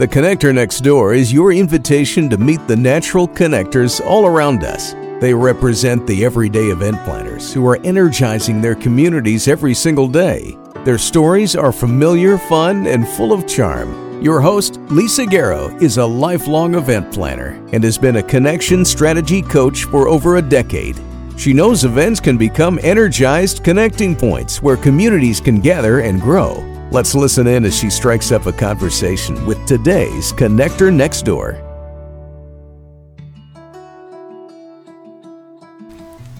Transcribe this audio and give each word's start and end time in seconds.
The 0.00 0.08
Connector 0.08 0.54
Next 0.54 0.80
Door 0.80 1.12
is 1.12 1.30
your 1.30 1.52
invitation 1.52 2.30
to 2.30 2.38
meet 2.38 2.66
the 2.66 2.74
natural 2.74 3.28
connectors 3.28 4.00
all 4.00 4.24
around 4.24 4.64
us. 4.64 4.94
They 5.20 5.34
represent 5.34 6.06
the 6.06 6.24
everyday 6.24 6.68
event 6.68 7.04
planners 7.04 7.52
who 7.52 7.66
are 7.68 7.78
energizing 7.84 8.62
their 8.62 8.74
communities 8.74 9.46
every 9.46 9.74
single 9.74 10.08
day. 10.08 10.56
Their 10.86 10.96
stories 10.96 11.54
are 11.54 11.70
familiar, 11.70 12.38
fun, 12.38 12.86
and 12.86 13.06
full 13.06 13.30
of 13.30 13.46
charm. 13.46 14.22
Your 14.22 14.40
host, 14.40 14.78
Lisa 14.88 15.26
Garrow, 15.26 15.68
is 15.82 15.98
a 15.98 16.06
lifelong 16.06 16.76
event 16.76 17.12
planner 17.12 17.62
and 17.74 17.84
has 17.84 17.98
been 17.98 18.16
a 18.16 18.22
connection 18.22 18.86
strategy 18.86 19.42
coach 19.42 19.84
for 19.84 20.08
over 20.08 20.36
a 20.36 20.42
decade. 20.42 20.98
She 21.36 21.52
knows 21.52 21.84
events 21.84 22.20
can 22.20 22.38
become 22.38 22.80
energized 22.82 23.62
connecting 23.64 24.16
points 24.16 24.62
where 24.62 24.78
communities 24.78 25.42
can 25.42 25.60
gather 25.60 26.00
and 26.00 26.22
grow. 26.22 26.69
Let's 26.92 27.14
listen 27.14 27.46
in 27.46 27.64
as 27.64 27.78
she 27.78 27.88
strikes 27.88 28.32
up 28.32 28.46
a 28.46 28.52
conversation 28.52 29.46
with 29.46 29.64
today's 29.64 30.32
Connector 30.32 30.92
Next 30.92 31.22
Door. 31.22 31.52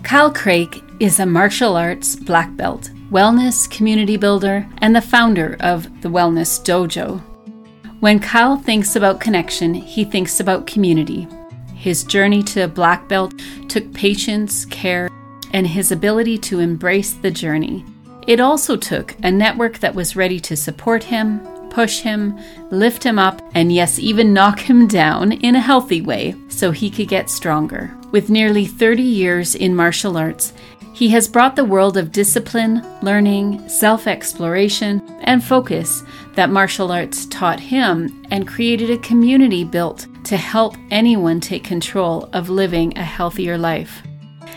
Kyle 0.03 0.33
Craik 0.33 0.83
is 0.99 1.21
a 1.21 1.27
martial 1.27 1.77
arts 1.77 2.17
black 2.17 2.57
belt, 2.57 2.91
wellness 3.13 3.71
community 3.71 4.17
builder, 4.17 4.67
and 4.79 4.97
the 4.97 5.01
founder 5.01 5.57
of 5.61 5.85
the 6.03 6.09
Wellness 6.09 6.61
Dojo. 6.65 7.21
When 8.01 8.19
Kyle 8.19 8.57
thinks 8.57 8.97
about 8.97 9.21
connection, 9.21 9.73
he 9.73 10.05
thinks 10.05 10.41
about 10.41 10.67
community. 10.67 11.29
His 11.77 12.03
journey 12.03 12.43
to 12.43 12.67
black 12.67 13.09
belt 13.09 13.35
took 13.69 13.95
patience, 13.95 14.65
care, 14.65 15.09
and 15.53 15.69
his 15.69 15.93
ability 15.93 16.39
to 16.39 16.59
embrace 16.59 17.13
the 17.13 17.30
journey. 17.30 17.85
It 18.30 18.39
also 18.39 18.77
took 18.77 19.16
a 19.25 19.30
network 19.33 19.80
that 19.80 19.97
was 19.97 20.15
ready 20.15 20.38
to 20.38 20.57
support 20.57 21.02
him, 21.02 21.41
push 21.69 21.98
him, 21.98 22.38
lift 22.71 23.02
him 23.02 23.19
up, 23.19 23.43
and 23.57 23.73
yes, 23.73 23.98
even 23.98 24.33
knock 24.33 24.61
him 24.61 24.87
down 24.87 25.33
in 25.33 25.57
a 25.57 25.61
healthy 25.61 26.01
way 26.01 26.37
so 26.48 26.71
he 26.71 26.90
could 26.90 27.09
get 27.09 27.29
stronger. 27.29 27.93
With 28.13 28.30
nearly 28.30 28.66
30 28.66 29.02
years 29.02 29.57
in 29.57 29.74
martial 29.74 30.16
arts, 30.16 30.52
he 30.93 31.09
has 31.09 31.27
brought 31.27 31.57
the 31.57 31.65
world 31.65 31.96
of 31.96 32.13
discipline, 32.13 32.87
learning, 33.02 33.68
self 33.68 34.07
exploration, 34.07 35.02
and 35.23 35.43
focus 35.43 36.05
that 36.37 36.51
martial 36.51 36.93
arts 36.93 37.27
taught 37.27 37.59
him 37.59 38.24
and 38.30 38.46
created 38.46 38.90
a 38.90 38.99
community 38.99 39.65
built 39.65 40.07
to 40.23 40.37
help 40.37 40.77
anyone 40.93 41.40
take 41.40 41.65
control 41.65 42.30
of 42.33 42.49
living 42.49 42.96
a 42.96 43.02
healthier 43.02 43.59
life. 43.59 44.05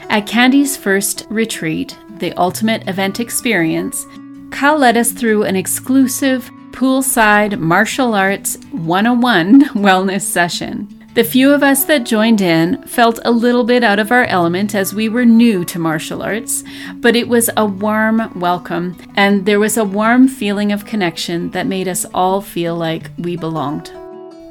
At 0.09 0.27
Candy's 0.27 0.77
first 0.77 1.25
retreat, 1.31 1.97
the 2.19 2.33
ultimate 2.33 2.87
event 2.87 3.19
experience, 3.19 4.05
Kyle 4.51 4.77
led 4.77 4.97
us 4.97 5.11
through 5.11 5.43
an 5.43 5.55
exclusive 5.55 6.49
poolside 6.71 7.59
martial 7.59 8.13
arts 8.13 8.57
101 8.71 9.61
wellness 9.75 10.21
session. 10.21 10.87
The 11.13 11.23
few 11.23 11.53
of 11.53 11.61
us 11.61 11.85
that 11.85 12.05
joined 12.05 12.41
in 12.41 12.81
felt 12.87 13.19
a 13.23 13.29
little 13.29 13.63
bit 13.63 13.83
out 13.83 13.99
of 13.99 14.11
our 14.11 14.25
element 14.25 14.73
as 14.73 14.95
we 14.95 15.09
were 15.09 15.25
new 15.25 15.63
to 15.65 15.77
martial 15.77 16.23
arts, 16.23 16.63
but 16.95 17.15
it 17.15 17.29
was 17.29 17.51
a 17.55 17.65
warm 17.65 18.31
welcome 18.39 18.97
and 19.15 19.45
there 19.45 19.59
was 19.59 19.77
a 19.77 19.85
warm 19.85 20.27
feeling 20.27 20.71
of 20.71 20.85
connection 20.87 21.51
that 21.51 21.67
made 21.67 21.87
us 21.87 22.03
all 22.15 22.41
feel 22.41 22.75
like 22.75 23.11
we 23.19 23.37
belonged. 23.37 23.89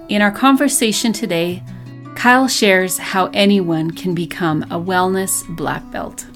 In 0.09 0.23
our 0.23 0.31
conversation 0.31 1.13
today, 1.13 1.65
Kyle 2.15 2.47
shares 2.47 2.97
how 2.99 3.27
anyone 3.35 3.91
can 3.91 4.15
become 4.15 4.63
a 4.65 4.79
wellness 4.79 5.45
black 5.57 5.91
belt. 5.91 6.27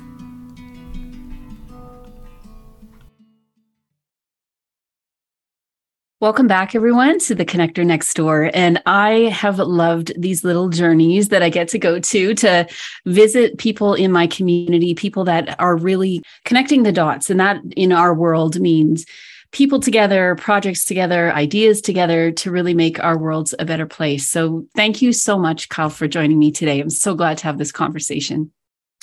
Welcome 6.26 6.48
back, 6.48 6.74
everyone, 6.74 7.20
to 7.20 7.36
the 7.36 7.44
Connector 7.44 7.86
Next 7.86 8.12
Door. 8.14 8.50
And 8.52 8.82
I 8.84 9.30
have 9.32 9.60
loved 9.60 10.12
these 10.20 10.42
little 10.42 10.68
journeys 10.68 11.28
that 11.28 11.40
I 11.40 11.48
get 11.48 11.68
to 11.68 11.78
go 11.78 12.00
to 12.00 12.34
to 12.34 12.66
visit 13.04 13.58
people 13.58 13.94
in 13.94 14.10
my 14.10 14.26
community, 14.26 14.92
people 14.92 15.22
that 15.22 15.54
are 15.60 15.76
really 15.76 16.24
connecting 16.44 16.82
the 16.82 16.90
dots. 16.90 17.30
And 17.30 17.38
that 17.38 17.60
in 17.76 17.92
our 17.92 18.12
world 18.12 18.58
means 18.58 19.06
people 19.52 19.78
together, 19.78 20.34
projects 20.34 20.84
together, 20.84 21.30
ideas 21.30 21.80
together 21.80 22.32
to 22.32 22.50
really 22.50 22.74
make 22.74 22.98
our 23.04 23.16
worlds 23.16 23.54
a 23.60 23.64
better 23.64 23.86
place. 23.86 24.28
So 24.28 24.66
thank 24.74 25.00
you 25.00 25.12
so 25.12 25.38
much, 25.38 25.68
Kyle, 25.68 25.90
for 25.90 26.08
joining 26.08 26.40
me 26.40 26.50
today. 26.50 26.80
I'm 26.80 26.90
so 26.90 27.14
glad 27.14 27.38
to 27.38 27.44
have 27.44 27.58
this 27.58 27.70
conversation. 27.70 28.50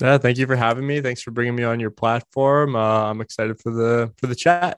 Yeah, 0.01 0.17
thank 0.17 0.37
you 0.37 0.45
for 0.45 0.57
having 0.57 0.85
me. 0.85 0.99
Thanks 0.99 1.21
for 1.21 1.31
bringing 1.31 1.55
me 1.55 1.63
on 1.63 1.79
your 1.79 1.91
platform. 1.91 2.75
Uh, 2.75 3.09
I'm 3.09 3.21
excited 3.21 3.61
for 3.61 3.71
the 3.71 4.11
for 4.17 4.27
the 4.27 4.35
chat. 4.35 4.77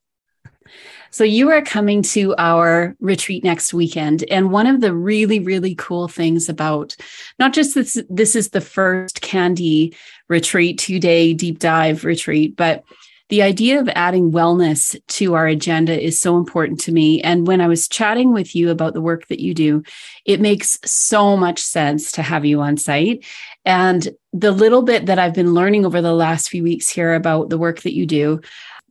So 1.11 1.23
you 1.23 1.49
are 1.51 1.61
coming 1.61 2.01
to 2.01 2.35
our 2.37 2.95
retreat 2.99 3.43
next 3.43 3.73
weekend. 3.73 4.25
And 4.29 4.51
one 4.51 4.67
of 4.67 4.81
the 4.81 4.93
really, 4.93 5.39
really 5.39 5.75
cool 5.75 6.07
things 6.07 6.49
about 6.49 6.95
not 7.39 7.53
just 7.53 7.75
this, 7.75 8.01
this 8.09 8.35
is 8.35 8.49
the 8.49 8.61
first 8.61 9.21
Candy 9.21 9.95
retreat, 10.27 10.77
two 10.77 10.99
day 10.99 11.33
deep 11.33 11.59
dive 11.59 12.03
retreat, 12.03 12.55
but 12.55 12.83
the 13.29 13.41
idea 13.41 13.79
of 13.79 13.89
adding 13.95 14.31
wellness 14.31 14.99
to 15.07 15.33
our 15.33 15.47
agenda 15.47 15.99
is 15.99 16.19
so 16.19 16.37
important 16.37 16.79
to 16.81 16.91
me. 16.91 17.21
And 17.21 17.47
when 17.47 17.59
I 17.59 17.67
was 17.67 17.87
chatting 17.87 18.33
with 18.33 18.55
you 18.55 18.69
about 18.69 18.93
the 18.93 19.01
work 19.01 19.27
that 19.27 19.39
you 19.39 19.55
do, 19.55 19.81
it 20.25 20.39
makes 20.39 20.77
so 20.85 21.35
much 21.35 21.59
sense 21.59 22.11
to 22.13 22.21
have 22.21 22.45
you 22.45 22.61
on 22.61 22.77
site. 22.77 23.25
And 23.63 24.07
the 24.31 24.51
little 24.51 24.83
bit 24.83 25.07
that 25.07 25.17
I've 25.17 25.33
been 25.33 25.55
learning 25.55 25.85
over 25.87 26.01
the 26.01 26.13
last 26.13 26.49
few 26.49 26.61
weeks 26.61 26.87
here 26.87 27.15
about 27.15 27.49
the 27.49 27.57
work 27.57 27.81
that 27.81 27.95
you 27.95 28.05
do, 28.05 28.41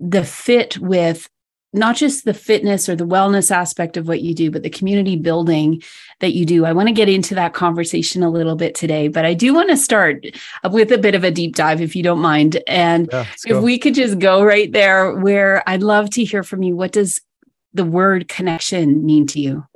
the 0.00 0.24
fit 0.24 0.78
with 0.78 1.28
not 1.74 1.96
just 1.96 2.24
the 2.24 2.34
fitness 2.34 2.88
or 2.88 2.96
the 2.96 3.06
wellness 3.06 3.50
aspect 3.50 3.96
of 3.96 4.06
what 4.06 4.22
you 4.22 4.34
do, 4.34 4.50
but 4.50 4.62
the 4.62 4.70
community 4.70 5.16
building 5.16 5.82
that 6.20 6.32
you 6.32 6.46
do. 6.46 6.64
I 6.64 6.72
want 6.72 6.88
to 6.88 6.94
get 6.94 7.08
into 7.08 7.34
that 7.34 7.52
conversation 7.52 8.22
a 8.22 8.30
little 8.30 8.54
bit 8.54 8.74
today, 8.74 9.08
but 9.08 9.24
I 9.24 9.34
do 9.34 9.52
want 9.52 9.70
to 9.70 9.76
start 9.76 10.24
with 10.70 10.92
a 10.92 10.98
bit 10.98 11.14
of 11.14 11.24
a 11.24 11.30
deep 11.30 11.56
dive, 11.56 11.80
if 11.80 11.96
you 11.96 12.02
don't 12.02 12.20
mind. 12.20 12.62
And 12.66 13.08
yeah, 13.12 13.26
if 13.46 13.62
we 13.62 13.78
could 13.78 13.94
just 13.94 14.18
go 14.18 14.42
right 14.44 14.70
there, 14.72 15.12
where 15.12 15.68
I'd 15.68 15.82
love 15.82 16.10
to 16.10 16.24
hear 16.24 16.42
from 16.42 16.62
you. 16.62 16.76
What 16.76 16.92
does 16.92 17.20
the 17.72 17.84
word 17.84 18.28
connection 18.28 19.04
mean 19.04 19.26
to 19.28 19.40
you? 19.40 19.66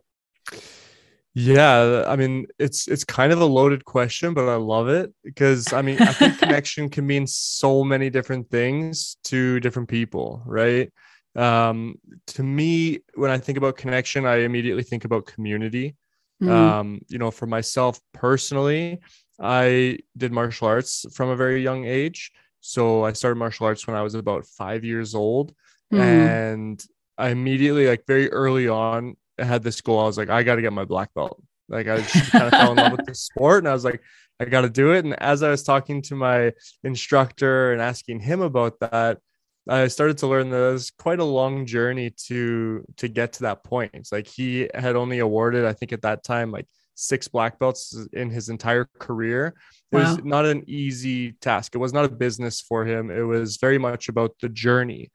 Yeah, 1.35 2.05
I 2.09 2.17
mean 2.17 2.47
it's 2.59 2.89
it's 2.89 3.05
kind 3.05 3.33
of 3.33 3.41
a 3.41 3.45
loaded 3.45 3.85
question, 3.85 4.35
but 4.35 4.49
I 4.49 4.57
love 4.57 4.89
it 4.89 5.13
because 5.23 5.73
I 5.73 5.83
mean 5.83 6.01
I 6.01 6.13
think 6.13 6.39
connection 6.41 6.89
can 6.89 7.07
mean 7.07 7.27
so 7.27 7.85
many 7.85 8.11
different 8.11 8.51
things 8.51 9.19
to 9.25 9.61
different 9.61 9.89
people, 9.89 10.43
right? 10.47 10.93
Um, 11.39 11.95
to 12.27 12.43
me 12.43 13.01
when 13.15 13.31
i 13.31 13.39
think 13.39 13.57
about 13.57 13.77
connection 13.77 14.27
i 14.27 14.37
immediately 14.37 14.83
think 14.83 15.05
about 15.05 15.27
community. 15.27 15.97
Mm. 16.43 16.51
um, 16.51 17.01
you 17.09 17.19
know 17.19 17.33
for 17.33 17.47
myself 17.47 18.01
personally 18.15 19.01
i 19.41 19.99
did 20.17 20.31
martial 20.31 20.69
arts 20.69 21.05
from 21.13 21.31
a 21.31 21.37
very 21.37 21.63
young 21.63 21.85
age. 21.85 22.31
So 22.61 23.05
i 23.05 23.13
started 23.13 23.37
martial 23.37 23.67
arts 23.67 23.87
when 23.87 23.97
i 23.97 24.03
was 24.03 24.15
about 24.15 24.47
five 24.47 24.85
years 24.85 25.15
old. 25.15 25.55
Mm. 25.93 26.01
and 26.01 26.85
i 27.17 27.31
immediately 27.31 27.87
like 27.89 28.05
very 28.07 28.31
early 28.31 28.69
on 28.69 29.17
had 29.39 29.63
this 29.63 29.81
goal. 29.81 30.01
I 30.01 30.05
was 30.05 30.19
like 30.19 30.29
i 30.29 30.43
got 30.43 30.57
to 30.57 30.63
get 30.63 30.73
my 30.73 30.85
black 30.85 31.15
belt. 31.15 31.43
Like 31.69 31.89
i 31.89 31.97
just 32.03 32.31
kind 32.31 32.45
of 32.45 32.51
fell 32.51 32.73
in 32.73 32.77
love 32.77 32.93
with 32.93 33.07
the 33.07 33.15
sport 33.15 33.59
and 33.61 33.69
i 33.69 33.73
was 33.73 33.85
like 33.85 34.03
i 34.39 34.45
got 34.45 34.63
to 34.63 34.71
do 34.71 34.93
it. 34.93 35.05
And 35.05 35.15
as 35.21 35.43
i 35.43 35.51
was 35.51 35.63
talking 35.63 36.03
to 36.03 36.15
my 36.15 36.53
instructor 36.85 37.73
and 37.73 37.81
asking 37.81 38.21
him 38.21 38.41
about 38.43 38.79
that 38.81 39.19
I 39.69 39.89
started 39.89 40.19
to 40.19 40.27
learn 40.27 40.51
that 40.51 40.69
it 40.69 40.73
was 40.73 40.91
quite 40.91 41.19
a 41.19 41.25
long 41.25 41.67
journey 41.67 42.11
to 42.27 42.85
to 42.97 43.09
get 43.09 43.35
to 43.35 43.43
that 43.43 43.65
point. 43.65 43.91
It's 43.95 44.13
like 44.13 44.27
he 44.27 44.69
had 44.75 44.97
only 44.97 45.19
awarded, 45.19 45.65
I 45.65 45.75
think 45.75 45.93
at 45.93 46.03
that 46.03 46.25
time, 46.25 46.51
like 46.51 46.67
six 46.95 47.29
black 47.29 47.59
belts 47.59 47.97
in 48.13 48.31
his 48.31 48.49
entire 48.49 48.89
career. 48.99 49.55
It 49.93 49.97
wow. 49.97 50.03
was 50.03 50.25
not 50.25 50.47
an 50.47 50.65
easy 50.67 51.33
task. 51.33 51.75
It 51.75 51.79
was 51.79 51.93
not 51.93 52.05
a 52.05 52.09
business 52.09 52.61
for 52.61 52.85
him. 52.85 53.11
It 53.11 53.23
was 53.23 53.59
very 53.59 53.79
much 53.79 54.09
about 54.09 54.35
the 54.41 54.49
journey. 54.49 55.11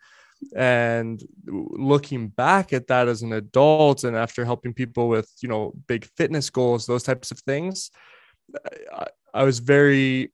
And 0.55 1.21
looking 1.45 2.27
back 2.27 2.73
at 2.73 2.87
that 2.87 3.07
as 3.07 3.21
an 3.21 3.33
adult 3.33 4.03
and 4.03 4.15
after 4.15 4.45
helping 4.45 4.73
people 4.73 5.07
with, 5.09 5.31
you 5.41 5.49
know, 5.49 5.73
big 5.88 6.06
fitness 6.17 6.49
goals, 6.49 6.85
those 6.85 7.03
types 7.03 7.31
of 7.31 7.39
things, 7.39 7.91
I, 8.94 9.07
I 9.33 9.44
was 9.44 9.59
very 9.59 10.31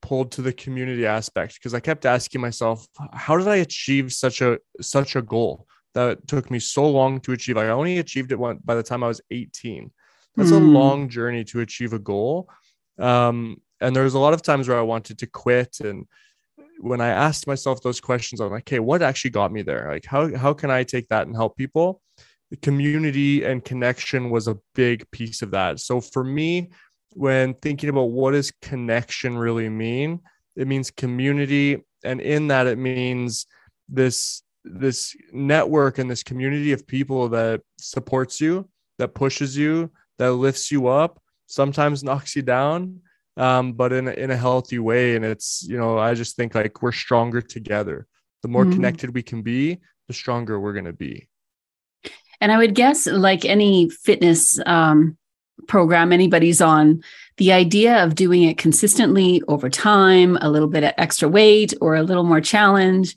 pulled 0.00 0.32
to 0.32 0.42
the 0.42 0.52
community 0.52 1.06
aspect 1.06 1.54
because 1.54 1.74
I 1.74 1.80
kept 1.80 2.06
asking 2.06 2.40
myself, 2.40 2.86
how 3.12 3.36
did 3.36 3.48
I 3.48 3.56
achieve 3.56 4.12
such 4.12 4.40
a 4.42 4.58
such 4.80 5.16
a 5.16 5.22
goal 5.22 5.66
that 5.94 6.26
took 6.28 6.50
me 6.50 6.58
so 6.58 6.88
long 6.88 7.20
to 7.20 7.32
achieve? 7.32 7.56
I 7.56 7.68
only 7.68 7.98
achieved 7.98 8.32
it 8.32 8.38
one, 8.38 8.58
by 8.64 8.74
the 8.74 8.82
time 8.82 9.02
I 9.02 9.08
was 9.08 9.20
18. 9.30 9.90
That's 10.36 10.50
mm. 10.50 10.56
a 10.56 10.60
hmm. 10.60 10.74
long 10.74 11.08
journey 11.08 11.44
to 11.44 11.60
achieve 11.60 11.92
a 11.92 11.98
goal. 11.98 12.48
Um, 12.98 13.60
and 13.80 13.94
there 13.94 14.04
was 14.04 14.14
a 14.14 14.18
lot 14.18 14.34
of 14.34 14.42
times 14.42 14.68
where 14.68 14.78
I 14.78 14.82
wanted 14.82 15.18
to 15.18 15.26
quit. 15.26 15.78
And 15.80 16.06
when 16.78 17.00
I 17.00 17.08
asked 17.08 17.46
myself 17.46 17.82
those 17.82 18.00
questions, 18.00 18.40
I'm 18.40 18.50
like, 18.50 18.62
okay, 18.62 18.78
what 18.78 19.02
actually 19.02 19.30
got 19.30 19.52
me 19.52 19.62
there? 19.62 19.88
Like, 19.90 20.04
how 20.04 20.34
how 20.36 20.52
can 20.52 20.70
I 20.70 20.84
take 20.84 21.08
that 21.08 21.26
and 21.26 21.34
help 21.34 21.56
people? 21.56 22.00
The 22.50 22.56
community 22.56 23.44
and 23.44 23.64
connection 23.64 24.30
was 24.30 24.48
a 24.48 24.58
big 24.74 25.10
piece 25.10 25.42
of 25.42 25.50
that. 25.50 25.80
So 25.80 26.00
for 26.00 26.24
me, 26.24 26.70
when 27.12 27.54
thinking 27.54 27.88
about 27.88 28.10
what 28.10 28.32
does 28.32 28.52
connection 28.62 29.36
really 29.36 29.68
mean 29.68 30.20
it 30.56 30.66
means 30.66 30.90
community 30.90 31.82
and 32.04 32.20
in 32.20 32.48
that 32.48 32.66
it 32.66 32.78
means 32.78 33.46
this 33.88 34.42
this 34.64 35.16
network 35.32 35.98
and 35.98 36.10
this 36.10 36.22
community 36.22 36.72
of 36.72 36.86
people 36.86 37.28
that 37.28 37.62
supports 37.78 38.40
you 38.40 38.68
that 38.98 39.14
pushes 39.14 39.56
you, 39.56 39.90
that 40.18 40.32
lifts 40.32 40.70
you 40.70 40.88
up, 40.88 41.20
sometimes 41.46 42.04
knocks 42.04 42.36
you 42.36 42.42
down, 42.42 43.00
um, 43.36 43.72
but 43.72 43.92
in 43.92 44.08
a, 44.08 44.12
in 44.12 44.30
a 44.30 44.36
healthy 44.36 44.78
way. 44.78 45.16
And 45.16 45.24
it's 45.24 45.64
you 45.66 45.78
know 45.78 45.98
I 45.98 46.14
just 46.14 46.36
think 46.36 46.54
like 46.54 46.82
we're 46.82 46.92
stronger 46.92 47.40
together. 47.40 48.06
The 48.42 48.48
more 48.48 48.64
mm-hmm. 48.64 48.74
connected 48.74 49.14
we 49.14 49.22
can 49.22 49.42
be, 49.42 49.78
the 50.06 50.14
stronger 50.14 50.60
we're 50.60 50.74
gonna 50.74 50.92
be. 50.92 51.28
And 52.40 52.52
I 52.52 52.58
would 52.58 52.74
guess, 52.74 53.06
like 53.06 53.44
any 53.44 53.88
fitness 53.90 54.60
um, 54.66 55.16
program 55.66 56.12
anybody's 56.12 56.60
on, 56.60 57.02
the 57.36 57.52
idea 57.52 58.02
of 58.02 58.14
doing 58.14 58.42
it 58.42 58.58
consistently 58.58 59.42
over 59.48 59.70
time, 59.70 60.36
a 60.40 60.50
little 60.50 60.68
bit 60.68 60.84
of 60.84 60.92
extra 60.98 61.28
weight 61.28 61.72
or 61.80 61.94
a 61.94 62.02
little 62.02 62.24
more 62.24 62.40
challenge, 62.40 63.14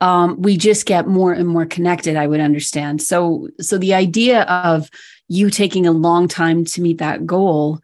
um, 0.00 0.40
we 0.40 0.56
just 0.56 0.86
get 0.86 1.06
more 1.06 1.32
and 1.32 1.48
more 1.48 1.66
connected. 1.66 2.16
I 2.16 2.26
would 2.26 2.40
understand. 2.40 3.00
So, 3.00 3.48
so 3.60 3.78
the 3.78 3.94
idea 3.94 4.42
of 4.42 4.90
you 5.28 5.50
taking 5.50 5.86
a 5.86 5.92
long 5.92 6.28
time 6.28 6.64
to 6.66 6.82
meet 6.82 6.98
that 6.98 7.26
goal 7.26 7.80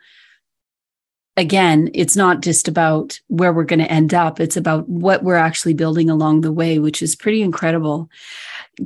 again, 1.41 1.91
it's 1.95 2.17
not 2.17 2.43
just 2.43 2.69
about 2.69 3.19
where 3.29 3.53
we're 3.53 3.65
going 3.65 3.81
to 3.81 3.91
end 3.91 4.13
up, 4.13 4.39
it's 4.39 4.57
about 4.57 4.87
what 4.89 5.25
we're 5.25 5.37
actually 5.37 5.75
building 5.75 6.11
along 6.11 6.43
the 6.43 6.53
way, 6.53 6.79
which 6.79 7.03
is 7.03 7.17
pretty 7.17 7.41
incredible. 7.41 8.11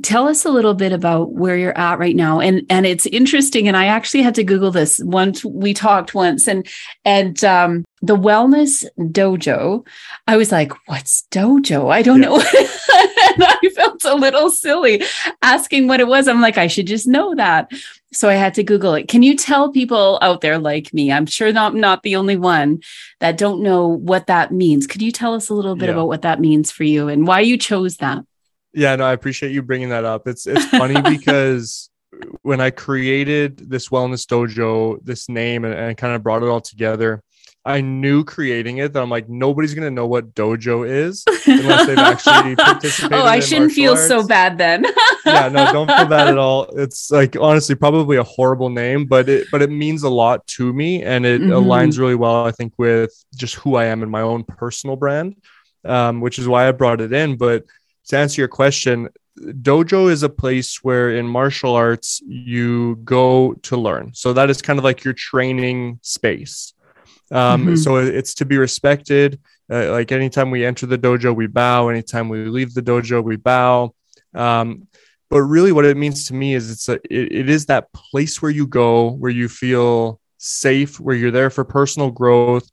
Tell 0.01 0.27
us 0.27 0.45
a 0.45 0.51
little 0.51 0.73
bit 0.73 0.93
about 0.93 1.33
where 1.33 1.57
you're 1.57 1.77
at 1.77 1.99
right 1.99 2.15
now 2.15 2.39
and 2.39 2.65
and 2.69 2.85
it's 2.85 3.05
interesting 3.05 3.65
and 3.67 3.77
i 3.77 3.85
actually 3.85 4.21
had 4.21 4.35
to 4.35 4.43
google 4.43 4.71
this 4.71 4.99
once 5.05 5.45
we 5.45 5.73
talked 5.73 6.13
once 6.13 6.49
and 6.49 6.67
and 7.05 7.45
um 7.45 7.85
the 8.01 8.17
wellness 8.17 8.83
dojo 8.97 9.87
i 10.27 10.35
was 10.35 10.51
like 10.51 10.73
what's 10.87 11.25
dojo? 11.31 11.93
I 11.93 12.01
don't 12.01 12.21
yeah. 12.21 12.29
know 12.29 12.43
i 13.39 13.69
felt 13.75 14.03
a 14.03 14.15
little 14.15 14.49
silly 14.49 15.03
asking 15.41 15.87
what 15.87 15.99
it 15.99 16.07
was. 16.07 16.27
I'm 16.27 16.41
like 16.41 16.57
i 16.57 16.67
should 16.67 16.87
just 16.87 17.07
know 17.07 17.35
that. 17.35 17.71
So 18.13 18.29
i 18.29 18.35
had 18.35 18.53
to 18.55 18.63
google 18.63 18.93
it. 18.93 19.07
Can 19.07 19.23
you 19.23 19.35
tell 19.35 19.71
people 19.71 20.19
out 20.21 20.41
there 20.41 20.57
like 20.57 20.93
me? 20.93 21.11
I'm 21.11 21.25
sure 21.25 21.51
not 21.51 21.73
I'm 21.73 21.79
not 21.79 22.03
the 22.03 22.15
only 22.15 22.37
one 22.37 22.81
that 23.19 23.37
don't 23.37 23.61
know 23.61 23.87
what 23.87 24.27
that 24.27 24.51
means. 24.51 24.87
Could 24.87 25.01
you 25.01 25.11
tell 25.11 25.33
us 25.33 25.49
a 25.49 25.53
little 25.53 25.75
bit 25.75 25.85
yeah. 25.85 25.93
about 25.93 26.07
what 26.07 26.21
that 26.21 26.39
means 26.39 26.71
for 26.71 26.83
you 26.83 27.07
and 27.07 27.27
why 27.27 27.41
you 27.41 27.57
chose 27.57 27.97
that? 27.97 28.23
Yeah, 28.73 28.95
no, 28.97 29.05
I 29.05 29.13
appreciate 29.13 29.51
you 29.51 29.61
bringing 29.61 29.89
that 29.89 30.05
up. 30.05 30.27
It's 30.27 30.45
it's 30.47 30.65
funny 30.65 31.01
because 31.09 31.89
when 32.41 32.61
I 32.61 32.69
created 32.69 33.57
this 33.69 33.89
wellness 33.89 34.25
dojo, 34.25 35.03
this 35.03 35.29
name, 35.29 35.65
and, 35.65 35.73
and 35.73 35.97
kind 35.97 36.13
of 36.15 36.23
brought 36.23 36.43
it 36.43 36.49
all 36.49 36.61
together, 36.61 37.21
I 37.67 37.81
knew 37.81 38.23
creating 38.23 38.77
it 38.77 38.93
that 38.93 39.01
I'm 39.01 39.09
like 39.09 39.27
nobody's 39.27 39.73
gonna 39.73 39.89
know 39.89 40.05
what 40.05 40.35
dojo 40.35 40.87
is 40.87 41.23
unless 41.47 41.87
they've 41.87 41.97
actually 41.97 42.55
participated. 42.55 43.13
oh, 43.17 43.25
I 43.25 43.39
shouldn't 43.39 43.71
feel 43.71 43.93
arts. 43.93 44.07
so 44.07 44.25
bad 44.25 44.59
then. 44.59 44.85
yeah, 45.25 45.49
no, 45.49 45.73
don't 45.73 45.87
feel 45.87 46.05
bad 46.05 46.27
at 46.27 46.37
all. 46.37 46.65
It's 46.77 47.09
like 47.09 47.35
honestly 47.35 47.73
probably 47.73 48.17
a 48.17 48.23
horrible 48.23 48.69
name, 48.69 49.05
but 49.05 49.27
it 49.29 49.47
but 49.51 49.63
it 49.63 49.71
means 49.71 50.03
a 50.03 50.09
lot 50.09 50.45
to 50.47 50.71
me 50.71 51.01
and 51.01 51.25
it 51.25 51.41
mm-hmm. 51.41 51.51
aligns 51.51 51.97
really 51.97 52.15
well, 52.15 52.45
I 52.45 52.51
think, 52.51 52.73
with 52.77 53.11
just 53.35 53.55
who 53.55 53.75
I 53.75 53.85
am 53.85 54.03
in 54.03 54.09
my 54.11 54.21
own 54.21 54.43
personal 54.43 54.95
brand, 54.95 55.35
um, 55.83 56.21
which 56.21 56.37
is 56.37 56.47
why 56.47 56.67
I 56.67 56.71
brought 56.71 57.01
it 57.01 57.13
in. 57.13 57.35
But 57.35 57.65
to 58.09 58.17
answer 58.17 58.41
your 58.41 58.47
question, 58.47 59.09
dojo 59.39 60.11
is 60.11 60.21
a 60.21 60.29
place 60.29 60.83
where 60.83 61.15
in 61.15 61.25
martial 61.25 61.73
arts 61.73 62.21
you 62.25 62.97
go 62.97 63.53
to 63.63 63.75
learn. 63.75 64.13
So 64.13 64.33
that 64.33 64.51
is 64.51 64.61
kind 64.61 64.77
of 64.77 64.85
like 64.85 65.03
your 65.03 65.15
training 65.15 65.99
space. 66.03 66.73
Um, 67.31 67.65
mm-hmm. 67.65 67.75
So 67.75 67.97
it's 67.97 68.35
to 68.35 68.45
be 68.45 68.57
respected. 68.57 69.39
Uh, 69.71 69.91
like 69.91 70.11
anytime 70.11 70.51
we 70.51 70.65
enter 70.65 70.85
the 70.85 70.97
dojo, 70.97 71.35
we 71.35 71.47
bow. 71.47 71.89
Anytime 71.89 72.29
we 72.29 72.45
leave 72.45 72.73
the 72.73 72.81
dojo, 72.81 73.23
we 73.23 73.35
bow. 73.35 73.93
Um, 74.33 74.87
but 75.29 75.41
really, 75.41 75.71
what 75.71 75.85
it 75.85 75.97
means 75.97 76.27
to 76.27 76.33
me 76.33 76.53
is 76.53 76.69
it's 76.69 76.87
a 76.87 76.95
it, 77.09 77.31
it 77.31 77.49
is 77.49 77.65
that 77.65 77.91
place 77.93 78.41
where 78.41 78.51
you 78.51 78.67
go 78.67 79.11
where 79.11 79.31
you 79.31 79.49
feel 79.49 80.19
safe, 80.37 80.99
where 80.99 81.15
you're 81.15 81.31
there 81.31 81.49
for 81.49 81.63
personal 81.65 82.11
growth. 82.11 82.69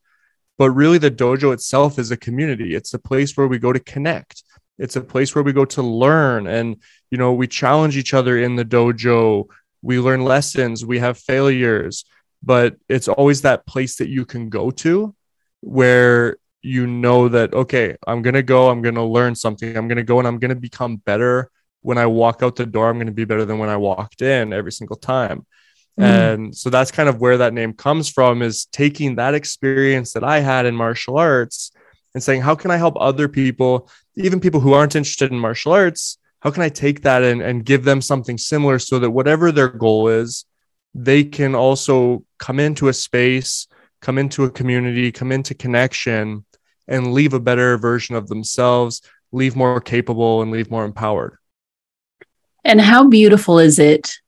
But 0.59 0.71
really, 0.73 0.99
the 0.99 1.11
dojo 1.11 1.55
itself 1.55 1.99
is 1.99 2.11
a 2.11 2.17
community. 2.17 2.75
It's 2.75 2.93
a 2.93 2.99
place 2.99 3.37
where 3.37 3.49
we 3.49 3.59
go 3.59 3.73
to 3.73 3.81
connect 3.81 4.43
it's 4.79 4.97
a 4.97 5.01
place 5.01 5.35
where 5.35 5.45
we 5.45 5.53
go 5.53 5.65
to 5.65 5.83
learn 5.83 6.47
and 6.47 6.77
you 7.11 7.19
know 7.19 7.33
we 7.33 7.47
challenge 7.47 7.97
each 7.97 8.15
other 8.15 8.39
in 8.39 8.57
the 8.57 8.65
dojo 8.65 9.47
we 9.81 9.99
learn 9.99 10.25
lessons 10.25 10.85
we 10.85 10.99
have 10.99 11.17
failures 11.19 12.05
but 12.43 12.77
it's 12.89 13.09
always 13.09 13.43
that 13.43 13.67
place 13.67 13.97
that 13.97 14.09
you 14.09 14.25
can 14.25 14.49
go 14.49 14.71
to 14.71 15.15
where 15.61 16.37
you 16.63 16.87
know 16.87 17.29
that 17.29 17.53
okay 17.55 17.97
i'm 18.07 18.23
going 18.23 18.35
to 18.35 18.43
go 18.43 18.69
i'm 18.69 18.83
going 18.83 18.95
to 18.95 19.03
learn 19.03 19.35
something 19.35 19.77
i'm 19.77 19.89
going 19.89 19.97
to 19.97 20.03
go 20.03 20.19
and 20.19 20.29
i'm 20.29 20.39
going 20.39 20.49
to 20.49 20.55
become 20.55 20.97
better 20.97 21.51
when 21.81 21.99
i 21.99 22.07
walk 22.07 22.43
out 22.43 22.57
the 22.57 22.67
door 22.67 22.89
i'm 22.89 22.97
going 22.97 23.07
to 23.07 23.13
be 23.13 23.25
better 23.25 23.45
than 23.45 23.59
when 23.59 23.69
i 23.69 23.77
walked 23.77 24.23
in 24.23 24.53
every 24.53 24.73
single 24.73 24.97
time 24.97 25.45
mm. 25.99 26.05
and 26.05 26.57
so 26.57 26.71
that's 26.71 26.91
kind 26.91 27.09
of 27.09 27.21
where 27.21 27.39
that 27.39 27.53
name 27.53 27.73
comes 27.73 28.09
from 28.09 28.43
is 28.43 28.67
taking 28.67 29.17
that 29.17 29.35
experience 29.35 30.13
that 30.13 30.25
i 30.25 30.39
had 30.39 30.67
in 30.67 30.75
martial 30.75 31.19
arts 31.19 31.73
and 32.15 32.23
saying 32.23 32.41
how 32.41 32.55
can 32.55 32.71
i 32.71 32.77
help 32.77 32.97
other 32.99 33.29
people 33.29 33.89
even 34.17 34.41
people 34.41 34.61
who 34.61 34.73
aren't 34.73 34.97
interested 34.97 35.31
in 35.31 35.39
martial 35.39 35.73
arts, 35.73 36.19
how 36.41 36.51
can 36.51 36.63
I 36.63 36.69
take 36.69 37.03
that 37.03 37.23
and, 37.23 37.41
and 37.41 37.65
give 37.65 37.85
them 37.85 38.01
something 38.01 38.37
similar 38.37 38.79
so 38.79 38.99
that 38.99 39.11
whatever 39.11 39.53
their 39.53 39.69
goal 39.69 40.09
is, 40.09 40.45
they 40.95 41.25
can 41.25 41.55
also 41.55 42.25
come 42.39 42.61
into 42.61 42.89
a 42.89 42.93
space, 42.93 43.67
come 44.01 44.19
into 44.19 44.45
a 44.45 44.51
community, 44.51 45.13
come 45.13 45.33
into 45.33 45.55
connection, 45.55 46.45
and 46.89 47.13
leave 47.13 47.33
a 47.33 47.41
better 47.41 47.79
version 47.79 48.15
of 48.15 48.29
themselves, 48.29 49.03
leave 49.31 49.57
more 49.57 49.81
capable, 49.81 50.43
and 50.43 50.51
leave 50.51 50.71
more 50.71 50.85
empowered. 50.85 51.39
And 52.65 52.81
how 52.81 53.09
beautiful 53.09 53.59
is 53.59 53.79
it? 53.79 54.19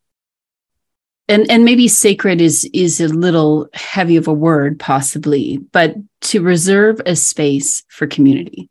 And 1.28 1.50
and 1.50 1.64
maybe 1.64 1.88
sacred 1.88 2.40
is 2.40 2.68
is 2.74 3.00
a 3.00 3.08
little 3.08 3.68
heavy 3.72 4.16
of 4.16 4.28
a 4.28 4.32
word, 4.32 4.78
possibly, 4.78 5.58
but 5.72 5.94
to 6.22 6.42
reserve 6.42 7.00
a 7.06 7.16
space 7.16 7.82
for 7.88 8.06
community 8.06 8.68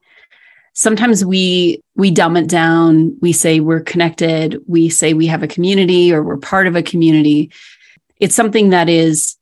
sometimes 0.73 1.23
we 1.23 1.81
we 1.95 2.11
dumb 2.11 2.35
it 2.35 2.47
down 2.47 3.17
we 3.21 3.31
say 3.31 3.59
we're 3.59 3.79
connected 3.79 4.59
we 4.67 4.89
say 4.89 5.13
we 5.13 5.27
have 5.27 5.43
a 5.43 5.47
community 5.47 6.11
or 6.11 6.23
we're 6.23 6.37
part 6.37 6.67
of 6.67 6.75
a 6.75 6.83
community 6.83 7.51
it's 8.23 8.35
something 8.35 8.69
that 8.69 8.87
is 8.87 9.35